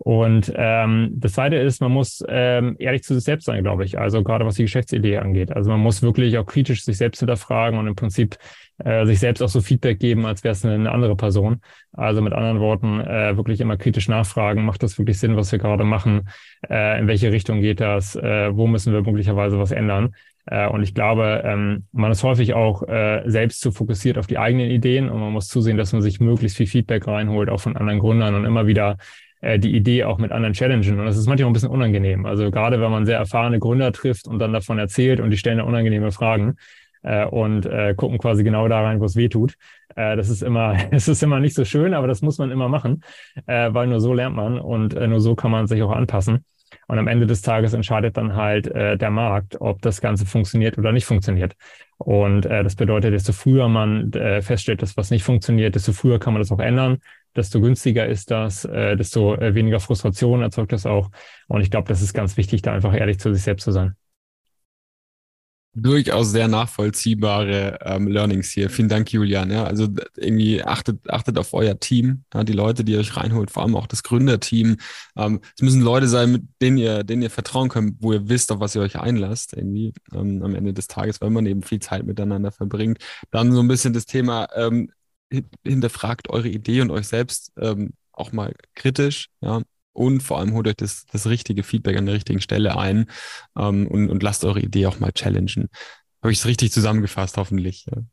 Und 0.01 0.51
ähm, 0.55 1.12
das 1.15 1.33
Zweite 1.33 1.57
ist, 1.57 1.81
man 1.81 1.91
muss 1.91 2.23
ähm, 2.29 2.77
ehrlich 2.79 3.03
zu 3.03 3.13
sich 3.15 3.25
selbst 3.25 3.45
sein, 3.45 3.63
glaube 3.63 3.83
ich. 3.83 3.99
Also 3.99 4.23
gerade 4.23 4.45
was 4.45 4.55
die 4.55 4.63
Geschäftsidee 4.63 5.17
angeht. 5.17 5.51
Also 5.51 5.69
man 5.69 5.81
muss 5.81 6.01
wirklich 6.01 6.38
auch 6.38 6.45
kritisch 6.45 6.85
sich 6.85 6.97
selbst 6.97 7.19
hinterfragen 7.19 7.77
und 7.77 7.85
im 7.85 7.95
Prinzip 7.95 8.38
äh, 8.77 9.05
sich 9.05 9.19
selbst 9.19 9.41
auch 9.41 9.49
so 9.49 9.59
Feedback 9.59 9.99
geben, 9.99 10.25
als 10.25 10.45
wäre 10.45 10.53
es 10.53 10.63
eine 10.63 10.89
andere 10.89 11.17
Person. 11.17 11.59
Also 11.91 12.21
mit 12.21 12.31
anderen 12.31 12.62
Worten, 12.62 13.01
äh, 13.01 13.35
wirklich 13.35 13.59
immer 13.59 13.75
kritisch 13.75 14.07
nachfragen, 14.07 14.63
macht 14.63 14.83
das 14.83 14.97
wirklich 14.97 15.19
Sinn, 15.19 15.35
was 15.35 15.51
wir 15.51 15.59
gerade 15.59 15.83
machen? 15.83 16.29
Äh, 16.69 16.97
in 16.97 17.07
welche 17.07 17.33
Richtung 17.33 17.59
geht 17.59 17.81
das? 17.81 18.15
Äh, 18.15 18.55
wo 18.55 18.67
müssen 18.67 18.93
wir 18.93 19.01
möglicherweise 19.01 19.59
was 19.59 19.71
ändern? 19.71 20.15
Äh, 20.45 20.69
und 20.69 20.81
ich 20.81 20.93
glaube, 20.93 21.41
ähm, 21.43 21.88
man 21.91 22.12
ist 22.12 22.23
häufig 22.23 22.53
auch 22.53 22.88
äh, 22.88 23.23
selbst 23.25 23.59
zu 23.59 23.73
fokussiert 23.73 24.17
auf 24.17 24.27
die 24.27 24.38
eigenen 24.38 24.71
Ideen 24.71 25.09
und 25.09 25.19
man 25.19 25.33
muss 25.33 25.49
zusehen, 25.49 25.75
dass 25.75 25.91
man 25.91 26.01
sich 26.01 26.21
möglichst 26.21 26.55
viel 26.55 26.67
Feedback 26.67 27.05
reinholt, 27.05 27.49
auch 27.49 27.59
von 27.59 27.75
anderen 27.75 27.99
Gründern 27.99 28.33
und 28.33 28.45
immer 28.45 28.65
wieder 28.65 28.97
äh, 29.41 29.60
die 29.60 29.75
Idee 29.75 30.04
auch 30.04 30.17
mit 30.17 30.32
anderen 30.32 30.54
challengen. 30.54 30.99
Und 30.99 31.06
das 31.06 31.17
ist 31.17 31.28
manchmal 31.28 31.49
ein 31.49 31.54
bisschen 31.54 31.69
unangenehm. 31.69 32.25
Also 32.25 32.52
gerade 32.52 32.80
wenn 32.82 32.91
man 32.91 33.06
sehr 33.06 33.17
erfahrene 33.17 33.60
Gründer 33.60 33.91
trifft 33.91 34.28
und 34.28 34.39
dann 34.39 34.54
davon 34.54 34.80
erzählt 34.80 35.19
und 35.19 35.30
die 35.30 35.38
stellen 35.38 35.62
unangenehme 35.62 36.12
Fragen 36.12 36.58
äh, 37.04 37.25
und 37.25 37.65
äh, 37.65 37.93
gucken 37.95 38.17
quasi 38.17 38.43
genau 38.43 38.67
da 38.67 38.82
rein, 38.82 38.99
wo 38.99 39.06
es 39.06 39.15
weh 39.15 39.30
tut. 39.30 39.56
Äh, 39.95 40.15
das 40.15 40.30
ist 40.30 40.43
immer, 40.43 40.75
es 40.91 41.08
ist 41.08 41.23
immer 41.23 41.39
nicht 41.39 41.56
so 41.56 41.65
schön, 41.65 41.93
aber 41.93 42.08
das 42.08 42.21
muss 42.21 42.38
man 42.38 42.52
immer 42.52 42.69
machen, 42.69 43.04
äh, 43.45 43.73
weil 43.73 43.88
nur 43.88 44.02
so 44.02 44.13
lernt 44.13 44.36
man 44.36 44.60
und 44.60 44.93
äh, 44.93 45.08
nur 45.08 45.21
so 45.21 45.36
kann 45.36 45.52
man 45.52 45.67
sich 45.67 45.82
auch 45.84 45.91
anpassen. 45.91 46.45
Und 46.88 46.99
am 46.99 47.08
Ende 47.08 47.25
des 47.25 47.41
Tages 47.41 47.73
entscheidet 47.73 48.17
dann 48.17 48.36
halt 48.36 48.67
äh, 48.67 48.97
der 48.97 49.10
Markt, 49.10 49.60
ob 49.60 49.82
das 49.82 50.02
Ganze 50.02 50.25
funktioniert 50.25 50.78
oder 50.78 50.91
nicht 50.91 51.06
funktioniert. 51.06 51.56
Und 51.97 52.45
äh, 52.45 52.63
das 52.63 52.75
bedeutet, 52.75 53.13
desto 53.13 53.34
früher 53.34 53.67
man 53.67 54.12
äh, 54.13 54.41
feststellt, 54.41 54.82
dass 54.82 54.95
was 54.95 55.10
nicht 55.12 55.23
funktioniert, 55.23 55.75
desto 55.75 55.93
früher 55.93 56.19
kann 56.19 56.34
man 56.34 56.41
das 56.41 56.52
auch 56.52 56.60
ändern 56.60 56.99
desto 57.36 57.62
günstiger 57.62 58.08
ist 58.08 58.32
das, 58.32 58.65
äh, 58.65 58.96
desto 58.96 59.36
äh, 59.36 59.56
weniger 59.56 59.80
Frustration 59.80 60.42
erzeugt 60.42 60.72
das 60.72 60.86
auch. 60.86 61.10
Und 61.48 61.62
ich 61.62 61.72
glaube, 61.72 61.88
das 61.88 62.02
ist 62.02 62.13
ganz 62.13 62.38
wichtig, 62.38 62.62
da 62.62 62.74
einfach 62.74 62.94
ehrlich 62.94 63.20
zu 63.20 63.34
sich 63.34 63.44
selbst 63.44 63.63
zu 63.63 63.72
sein. 63.72 63.96
Durchaus 65.76 66.32
sehr 66.32 66.48
nachvollziehbare 66.48 67.78
ähm, 67.84 68.08
Learnings 68.08 68.50
hier. 68.50 68.72
Vielen 68.72 68.89
Dank, 68.89 69.13
Julian. 69.13 69.52
Ja, 69.52 69.65
also 69.65 69.88
irgendwie 70.18 70.63
achtet, 70.63 71.08
achtet 71.08 71.38
auf 71.38 71.54
euer 71.54 71.80
Team, 71.80 72.24
ja, 72.34 72.44
die 72.44 72.54
Leute, 72.54 72.84
die 72.84 72.94
ihr 72.94 73.00
euch 73.00 73.15
reinholt, 73.15 73.52
vor 73.52 73.62
allem 73.63 73.76
auch 73.76 73.86
das 73.86 74.02
Gründerteam. 74.02 74.78
Ähm, 75.15 75.42
es 75.56 75.62
müssen 75.62 75.82
Leute 75.82 76.08
sein, 76.08 76.32
mit 76.32 76.44
denen 76.60 76.78
ihr, 76.78 77.04
denen 77.04 77.22
ihr 77.22 77.30
vertrauen 77.30 77.70
könnt, 77.70 77.98
wo 78.02 78.12
ihr 78.13 78.28
wisst, 78.28 78.52
auf 78.52 78.60
was 78.60 78.74
ihr 78.74 78.82
euch 78.82 79.00
einlasst, 79.00 79.54
irgendwie 79.54 79.94
ähm, 80.12 80.42
am 80.42 80.56
Ende 80.56 80.74
des 80.74 80.88
Tages, 80.88 81.22
weil 81.22 81.30
man 81.30 81.46
eben 81.46 81.62
viel 81.62 81.80
Zeit 81.80 82.04
miteinander 82.04 82.52
verbringt. 82.52 82.98
Dann 83.30 83.52
so 83.52 83.60
ein 83.60 83.68
bisschen 83.68 83.94
das 83.94 84.08
Thema 84.08 84.48
ähm, 84.56 84.92
hinterfragt 85.63 86.30
eure 86.30 86.48
Idee 86.48 86.82
und 86.82 86.92
euch 86.92 87.08
selbst 87.08 87.52
ähm, 87.60 87.92
auch 88.12 88.32
mal 88.32 88.54
kritisch, 88.76 89.28
ja. 89.42 89.62
Und 89.92 90.24
vor 90.24 90.39
allem 90.39 90.54
holt 90.54 90.68
euch 90.68 90.76
das, 90.76 91.06
das 91.12 91.28
richtige 91.28 91.63
Feedback 91.63 91.98
an 91.98 92.06
der 92.06 92.15
richtigen 92.15 92.39
Stelle 92.39 92.78
ein 92.78 93.10
ähm, 93.58 93.88
und, 93.88 94.10
und 94.10 94.24
lasst 94.24 94.46
eure 94.46 94.62
Idee 94.62 94.86
auch 94.86 95.00
mal 95.00 95.12
challengen. 95.12 95.68
Habe 96.22 96.32
ich 96.32 96.39
es 96.39 96.46
richtig 96.46 96.72
zusammengefasst, 96.72 97.38
hoffentlich. 97.38 97.86
Ja. 97.88 98.04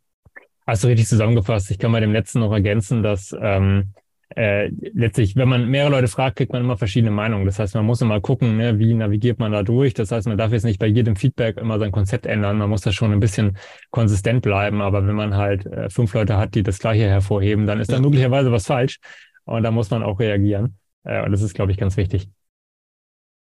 Hast 0.67 0.83
du 0.83 0.89
richtig 0.89 1.07
zusammengefasst. 1.07 1.71
Ich 1.71 1.79
kann 1.79 1.93
bei 1.93 2.01
dem 2.01 2.13
letzten 2.13 2.41
noch 2.41 2.53
ergänzen, 2.53 3.03
dass 3.03 3.35
ähm, 3.39 3.93
äh, 4.35 4.71
letztlich, 4.93 5.37
wenn 5.37 5.49
man 5.49 5.69
mehrere 5.69 5.93
Leute 5.93 6.09
fragt, 6.09 6.37
kriegt 6.37 6.53
man 6.53 6.62
immer 6.62 6.77
verschiedene 6.77 7.12
Meinungen. 7.12 7.47
Das 7.47 7.59
heißt, 7.59 7.75
man 7.75 7.85
muss 7.85 8.01
immer 8.01 8.21
gucken, 8.21 8.57
ne, 8.57 8.79
wie 8.79 8.93
navigiert 8.93 9.39
man 9.39 9.53
da 9.53 9.62
durch. 9.62 9.95
Das 9.95 10.11
heißt, 10.11 10.27
man 10.27 10.37
darf 10.37 10.53
jetzt 10.53 10.65
nicht 10.65 10.81
bei 10.81 10.87
jedem 10.87 11.17
Feedback 11.17 11.59
immer 11.59 11.79
sein 11.79 11.93
Konzept 11.93 12.27
ändern. 12.27 12.59
Man 12.59 12.69
muss 12.69 12.81
da 12.81 12.93
schon 12.93 13.12
ein 13.12 13.21
bisschen 13.21 13.57
konsistent 13.91 14.43
bleiben. 14.43 14.83
Aber 14.83 15.07
wenn 15.07 15.15
man 15.15 15.37
halt 15.37 15.67
äh, 15.67 15.89
fünf 15.91 16.12
Leute 16.15 16.37
hat, 16.37 16.55
die 16.55 16.62
das 16.62 16.81
Gleiche 16.81 17.05
hervorheben, 17.05 17.67
dann 17.67 17.81
ist 17.81 17.93
da 17.93 18.01
möglicherweise 18.01 18.51
was 18.51 18.67
falsch. 18.67 18.99
Und 19.45 19.62
da 19.62 19.71
muss 19.71 19.91
man 19.91 20.03
auch 20.03 20.19
reagieren. 20.19 20.77
Äh, 21.05 21.23
und 21.25 21.31
das 21.31 21.43
ist, 21.43 21.55
glaube 21.55 21.71
ich, 21.71 21.79
ganz 21.79 21.97
wichtig. 21.97 22.29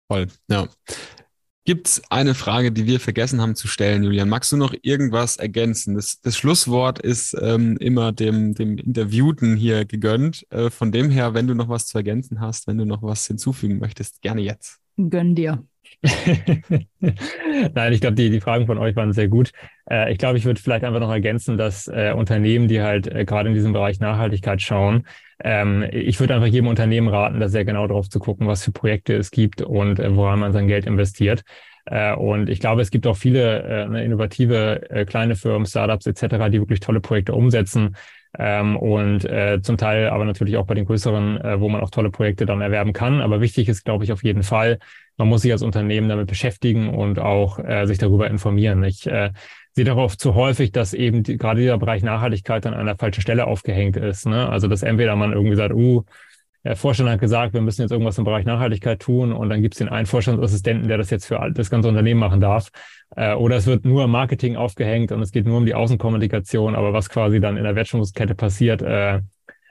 Voll, 0.08 0.28
ja. 0.50 0.68
Gibt 1.66 1.88
es 1.88 2.02
eine 2.10 2.34
Frage, 2.34 2.72
die 2.72 2.88
wir 2.88 3.00
vergessen 3.00 3.42
haben 3.42 3.56
zu 3.56 3.68
stellen, 3.68 4.04
Julian? 4.04 4.30
Magst 4.30 4.52
du 4.52 4.58
noch 4.58 4.74
irgendwas 4.82 5.38
ergänzen? 5.38 5.96
Das, 5.96 6.20
das 6.22 6.38
Schlusswort 6.38 7.00
ist 7.00 7.38
ähm, 7.40 7.78
immer 7.78 8.12
dem, 8.12 8.56
dem 8.56 8.78
Interviewten 8.78 9.56
hier 9.56 9.86
gegönnt. 9.86 10.48
Äh, 10.50 10.70
von 10.70 10.92
dem 10.92 11.10
her, 11.10 11.34
wenn 11.34 11.48
du 11.48 11.54
noch 11.54 11.70
was 11.70 11.86
zu 11.86 11.98
ergänzen 11.98 12.40
hast, 12.40 12.68
wenn 12.68 12.78
du 12.78 12.86
noch 12.86 13.04
was 13.04 13.28
hinzufügen 13.28 13.78
möchtest, 13.78 14.22
gerne 14.22 14.42
jetzt. 14.42 14.80
Gönn 14.98 15.36
dir. 15.36 15.64
Nein, 17.00 17.94
ich 17.94 18.02
glaube, 18.02 18.16
die, 18.16 18.30
die 18.30 18.42
Fragen 18.42 18.66
von 18.66 18.78
euch 18.78 18.96
waren 18.96 19.14
sehr 19.14 19.28
gut. 19.28 19.52
Äh, 19.90 20.12
ich 20.12 20.18
glaube, 20.18 20.38
ich 20.38 20.46
würde 20.46 20.62
vielleicht 20.62 20.86
einfach 20.86 21.00
noch 21.00 21.12
ergänzen, 21.12 21.58
dass 21.58 21.88
äh, 21.88 22.14
Unternehmen, 22.16 22.68
die 22.68 22.82
halt 22.82 23.08
äh, 23.08 23.26
gerade 23.26 23.50
in 23.50 23.56
diesem 23.56 23.74
Bereich 23.74 24.00
Nachhaltigkeit 24.00 24.62
schauen, 24.62 25.06
ähm, 25.44 25.86
ich 25.92 26.20
würde 26.20 26.36
einfach 26.36 26.48
jedem 26.48 26.68
Unternehmen 26.68 27.08
raten, 27.08 27.40
da 27.40 27.48
sehr 27.48 27.66
genau 27.66 27.88
drauf 27.88 28.10
zu 28.10 28.20
gucken, 28.20 28.48
was 28.48 28.64
für 28.64 28.72
Projekte 28.72 29.16
es 29.16 29.32
gibt 29.32 29.62
und 29.62 30.00
äh, 30.00 30.16
woran 30.16 30.40
man 30.40 30.54
sein 30.54 30.68
Geld 30.68 30.86
investiert. 30.86 31.44
Äh, 31.86 32.14
und 32.14 32.50
ich 32.50 32.60
glaube, 32.60 32.82
es 32.82 32.92
gibt 32.92 33.08
auch 33.08 33.18
viele 33.18 33.64
äh, 33.64 33.88
ne, 33.88 34.04
innovative 34.04 34.90
äh, 34.90 35.06
kleine 35.06 35.36
Firmen, 35.36 35.66
Startups 35.66 36.06
etc., 36.06 36.50
die 36.50 36.60
wirklich 36.60 36.82
tolle 36.82 37.00
Projekte 37.00 37.34
umsetzen. 37.34 37.96
Ähm, 38.38 38.78
und 38.78 39.26
äh, 39.26 39.60
zum 39.62 39.78
Teil 39.78 40.10
aber 40.10 40.24
natürlich 40.24 40.58
auch 40.58 40.68
bei 40.68 40.76
den 40.76 40.86
größeren, 40.86 41.42
äh, 41.42 41.60
wo 41.60 41.68
man 41.68 41.82
auch 41.82 41.90
tolle 41.90 42.12
Projekte 42.12 42.46
dann 42.46 42.62
erwerben 42.62 42.94
kann. 42.94 43.22
Aber 43.22 43.42
wichtig 43.42 43.70
ist, 43.70 43.86
glaube 43.86 44.04
ich, 44.04 44.12
auf 44.12 44.24
jeden 44.24 44.44
Fall, 44.44 44.78
man 45.18 45.28
muss 45.28 45.42
sich 45.42 45.52
als 45.52 45.64
Unternehmen 45.64 46.10
damit 46.10 46.28
beschäftigen 46.28 46.94
und 46.94 47.18
auch 47.18 47.58
äh, 47.60 47.86
sich 47.88 47.98
darüber 47.98 48.30
informieren. 48.30 48.84
Ich, 48.84 49.08
äh, 49.08 49.32
sehe 49.76 49.86
darauf 49.86 50.18
zu 50.18 50.36
häufig, 50.36 50.72
dass 50.72 50.94
eben 50.94 51.24
die, 51.24 51.38
gerade 51.38 51.62
dieser 51.62 51.78
Bereich 51.78 52.04
Nachhaltigkeit 52.04 52.66
an 52.66 52.74
einer 52.74 52.98
falschen 52.98 53.22
Stelle 53.22 53.48
aufgehängt 53.48 53.98
ist. 53.98 54.26
Ne? 54.26 54.50
Also 54.50 54.68
dass 54.68 54.84
entweder 54.84 55.16
man 55.16 55.34
irgendwie 55.34 55.56
sagt, 55.56 55.74
uh, 55.74 56.04
der 56.64 56.76
Vorstand 56.76 57.10
hat 57.10 57.22
gesagt, 57.22 57.54
wir 57.54 57.62
müssen 57.62 57.82
jetzt 57.82 57.92
irgendwas 57.92 58.18
im 58.18 58.26
Bereich 58.26 58.46
Nachhaltigkeit 58.46 59.00
tun 59.00 59.32
und 59.32 59.50
dann 59.50 59.62
gibt 59.62 59.76
es 59.76 59.78
den 59.78 59.88
einen 59.88 60.06
Vorstandsassistenten, 60.06 60.90
der 60.90 60.98
das 60.98 61.10
jetzt 61.10 61.26
für 61.26 61.52
das 61.54 61.70
ganze 61.70 61.88
Unternehmen 61.88 62.20
machen 62.20 62.42
darf. 62.42 62.70
Äh, 63.16 63.34
oder 63.34 63.56
es 63.56 63.66
wird 63.66 63.86
nur 63.86 64.08
Marketing 64.08 64.58
aufgehängt 64.58 65.12
und 65.12 65.22
es 65.22 65.32
geht 65.32 65.46
nur 65.46 65.58
um 65.58 65.66
die 65.66 65.74
Außenkommunikation, 65.74 66.76
aber 66.76 66.92
was 66.92 67.10
quasi 67.10 67.40
dann 67.40 67.56
in 67.56 67.64
der 67.64 67.76
Wertschöpfungskette 67.76 68.36
passiert, 68.36 68.82
äh, 68.82 69.22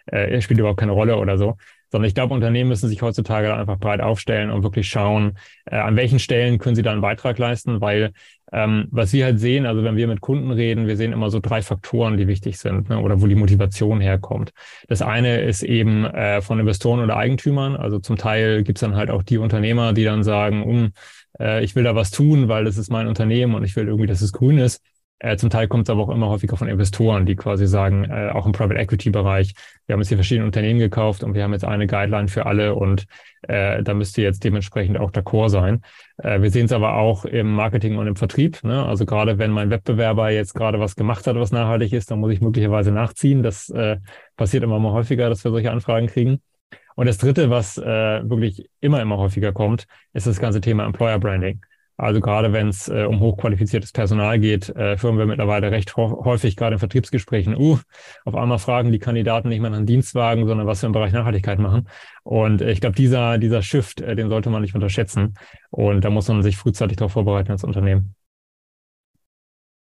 äh, 0.06 0.40
spielt 0.40 0.60
überhaupt 0.60 0.80
keine 0.80 0.92
Rolle 0.92 1.16
oder 1.18 1.36
so 1.36 1.56
sondern 1.90 2.08
ich 2.08 2.14
glaube, 2.14 2.34
Unternehmen 2.34 2.68
müssen 2.68 2.88
sich 2.88 3.00
heutzutage 3.02 3.54
einfach 3.54 3.78
breit 3.78 4.00
aufstellen 4.00 4.50
und 4.50 4.62
wirklich 4.62 4.88
schauen, 4.88 5.38
äh, 5.64 5.76
an 5.76 5.96
welchen 5.96 6.18
Stellen 6.18 6.58
können 6.58 6.76
sie 6.76 6.82
da 6.82 6.92
einen 6.92 7.00
Beitrag 7.00 7.38
leisten, 7.38 7.80
weil 7.80 8.12
ähm, 8.52 8.88
was 8.90 9.12
wir 9.12 9.24
halt 9.24 9.40
sehen, 9.40 9.66
also 9.66 9.84
wenn 9.84 9.96
wir 9.96 10.06
mit 10.06 10.20
Kunden 10.20 10.50
reden, 10.50 10.86
wir 10.86 10.96
sehen 10.96 11.12
immer 11.12 11.30
so 11.30 11.40
drei 11.40 11.62
Faktoren, 11.62 12.16
die 12.16 12.26
wichtig 12.26 12.58
sind 12.58 12.88
ne, 12.88 12.98
oder 12.98 13.20
wo 13.20 13.26
die 13.26 13.34
Motivation 13.34 14.00
herkommt. 14.00 14.52
Das 14.88 15.02
eine 15.02 15.40
ist 15.40 15.62
eben 15.62 16.04
äh, 16.04 16.40
von 16.40 16.58
Investoren 16.58 17.00
oder 17.00 17.16
Eigentümern, 17.16 17.76
also 17.76 17.98
zum 17.98 18.16
Teil 18.16 18.62
gibt's 18.62 18.80
dann 18.80 18.96
halt 18.96 19.10
auch 19.10 19.22
die 19.22 19.38
Unternehmer, 19.38 19.92
die 19.92 20.04
dann 20.04 20.22
sagen, 20.22 20.62
um, 20.62 20.92
äh, 21.38 21.62
ich 21.64 21.74
will 21.76 21.84
da 21.84 21.94
was 21.94 22.10
tun, 22.10 22.48
weil 22.48 22.64
das 22.64 22.76
ist 22.76 22.90
mein 22.90 23.06
Unternehmen 23.08 23.54
und 23.54 23.64
ich 23.64 23.76
will 23.76 23.86
irgendwie, 23.86 24.06
dass 24.06 24.22
es 24.22 24.32
grün 24.32 24.58
ist. 24.58 24.82
Äh, 25.20 25.36
zum 25.36 25.50
Teil 25.50 25.66
kommt 25.66 25.88
es 25.88 25.90
aber 25.90 26.02
auch 26.02 26.10
immer 26.10 26.28
häufiger 26.28 26.56
von 26.56 26.68
Investoren, 26.68 27.26
die 27.26 27.34
quasi 27.34 27.66
sagen, 27.66 28.04
äh, 28.04 28.30
auch 28.32 28.46
im 28.46 28.52
Private 28.52 28.78
Equity 28.78 29.10
Bereich, 29.10 29.54
wir 29.86 29.94
haben 29.94 30.00
jetzt 30.00 30.08
hier 30.08 30.16
verschiedene 30.16 30.46
Unternehmen 30.46 30.78
gekauft 30.78 31.24
und 31.24 31.34
wir 31.34 31.42
haben 31.42 31.52
jetzt 31.52 31.64
eine 31.64 31.86
Guideline 31.86 32.28
für 32.28 32.46
alle 32.46 32.74
und 32.74 33.06
äh, 33.42 33.82
da 33.82 33.94
müsst 33.94 34.16
ihr 34.18 34.24
jetzt 34.24 34.44
dementsprechend 34.44 34.98
auch 34.98 35.10
d'accord 35.10 35.48
sein. 35.48 35.82
Äh, 36.18 36.40
wir 36.40 36.50
sehen 36.50 36.66
es 36.66 36.72
aber 36.72 36.94
auch 36.94 37.24
im 37.24 37.52
Marketing 37.52 37.96
und 37.96 38.06
im 38.06 38.16
Vertrieb. 38.16 38.62
Ne? 38.62 38.84
Also 38.84 39.06
gerade 39.06 39.38
wenn 39.38 39.50
mein 39.50 39.70
Wettbewerber 39.70 40.30
jetzt 40.30 40.54
gerade 40.54 40.78
was 40.78 40.94
gemacht 40.94 41.26
hat, 41.26 41.36
was 41.36 41.50
nachhaltig 41.50 41.92
ist, 41.92 42.10
dann 42.10 42.20
muss 42.20 42.32
ich 42.32 42.40
möglicherweise 42.40 42.92
nachziehen. 42.92 43.42
Das 43.42 43.70
äh, 43.70 43.96
passiert 44.36 44.62
immer 44.62 44.78
mal 44.78 44.92
häufiger, 44.92 45.28
dass 45.28 45.42
wir 45.42 45.50
solche 45.50 45.72
Anfragen 45.72 46.06
kriegen. 46.06 46.40
Und 46.94 47.06
das 47.06 47.18
Dritte, 47.18 47.48
was 47.48 47.78
äh, 47.78 47.82
wirklich 48.28 48.68
immer, 48.80 49.00
immer 49.00 49.18
häufiger 49.18 49.52
kommt, 49.52 49.86
ist 50.12 50.26
das 50.26 50.40
ganze 50.40 50.60
Thema 50.60 50.84
Employer 50.84 51.18
Branding. 51.18 51.60
Also 52.00 52.20
gerade 52.20 52.52
wenn 52.52 52.68
es 52.68 52.88
äh, 52.88 53.04
um 53.04 53.18
hochqualifiziertes 53.18 53.90
Personal 53.90 54.38
geht, 54.38 54.68
äh, 54.70 54.96
führen 54.96 55.18
wir 55.18 55.26
mittlerweile 55.26 55.72
recht 55.72 55.96
häufig 55.96 56.54
gerade 56.54 56.74
in 56.74 56.78
Vertriebsgesprächen, 56.78 57.56
uh, 57.56 57.78
auf 58.24 58.36
einmal 58.36 58.60
fragen 58.60 58.92
die 58.92 59.00
Kandidaten 59.00 59.48
nicht 59.48 59.60
mehr 59.60 59.70
nach 59.70 59.84
Dienstwagen, 59.84 60.46
sondern 60.46 60.68
was 60.68 60.80
wir 60.80 60.86
im 60.86 60.92
Bereich 60.92 61.12
Nachhaltigkeit 61.12 61.58
machen. 61.58 61.88
Und 62.22 62.62
äh, 62.62 62.70
ich 62.70 62.80
glaube, 62.80 62.94
dieser, 62.94 63.38
dieser 63.38 63.62
Shift, 63.62 64.00
äh, 64.00 64.14
den 64.14 64.28
sollte 64.28 64.48
man 64.48 64.62
nicht 64.62 64.76
unterschätzen. 64.76 65.34
Und 65.70 66.04
da 66.04 66.10
muss 66.10 66.28
man 66.28 66.44
sich 66.44 66.56
frühzeitig 66.56 66.98
darauf 66.98 67.12
vorbereiten 67.12 67.50
als 67.50 67.64
Unternehmen. 67.64 68.14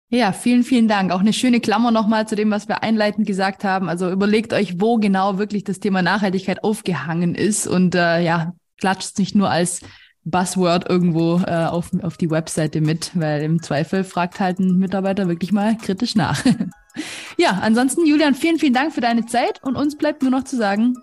Ja, 0.10 0.32
vielen, 0.32 0.63
vielen 0.63 0.88
Dank. 0.88 1.12
Auch 1.12 1.20
eine 1.20 1.34
schöne 1.34 1.60
Klammer 1.60 1.91
nochmal 1.91 2.26
zu 2.26 2.38
dem, 2.38 2.50
was 2.52 2.70
wir 2.70 2.84
einleitend 2.84 3.28
gesagt 3.28 3.65
haben. 3.65 3.89
Also 3.89 4.10
überlegt 4.10 4.54
euch, 4.54 4.80
wo 4.80 4.96
genau 4.96 5.38
wirklich 5.38 5.65
das 5.65 5.82
Thema 5.82 6.02
Nachhaltigkeit 6.02 6.63
aufgehangen 6.63 7.36
ist 7.36 7.67
und 7.67 7.96
äh, 7.96 8.22
ja, 8.22 8.54
klatscht 8.80 9.20
nicht 9.20 9.36
nur 9.36 9.50
als 9.50 9.82
Buzzword 10.29 10.89
irgendwo 10.89 11.41
äh, 11.45 11.65
auf, 11.65 11.89
auf 12.01 12.17
die 12.17 12.29
Webseite 12.29 12.81
mit, 12.81 13.11
weil 13.13 13.41
im 13.41 13.61
Zweifel 13.61 14.03
fragt 14.03 14.39
halt 14.39 14.59
ein 14.59 14.77
Mitarbeiter 14.77 15.27
wirklich 15.27 15.51
mal 15.51 15.77
kritisch 15.77 16.15
nach. 16.15 16.43
ja, 17.37 17.59
ansonsten, 17.61 18.05
Julian, 18.05 18.35
vielen, 18.35 18.59
vielen 18.59 18.73
Dank 18.73 18.93
für 18.93 19.01
deine 19.01 19.25
Zeit 19.25 19.63
und 19.63 19.75
uns 19.75 19.97
bleibt 19.97 20.21
nur 20.21 20.31
noch 20.31 20.43
zu 20.43 20.57
sagen. 20.57 20.95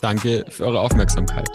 Danke 0.00 0.44
für 0.50 0.66
eure 0.66 0.80
Aufmerksamkeit. 0.80 1.48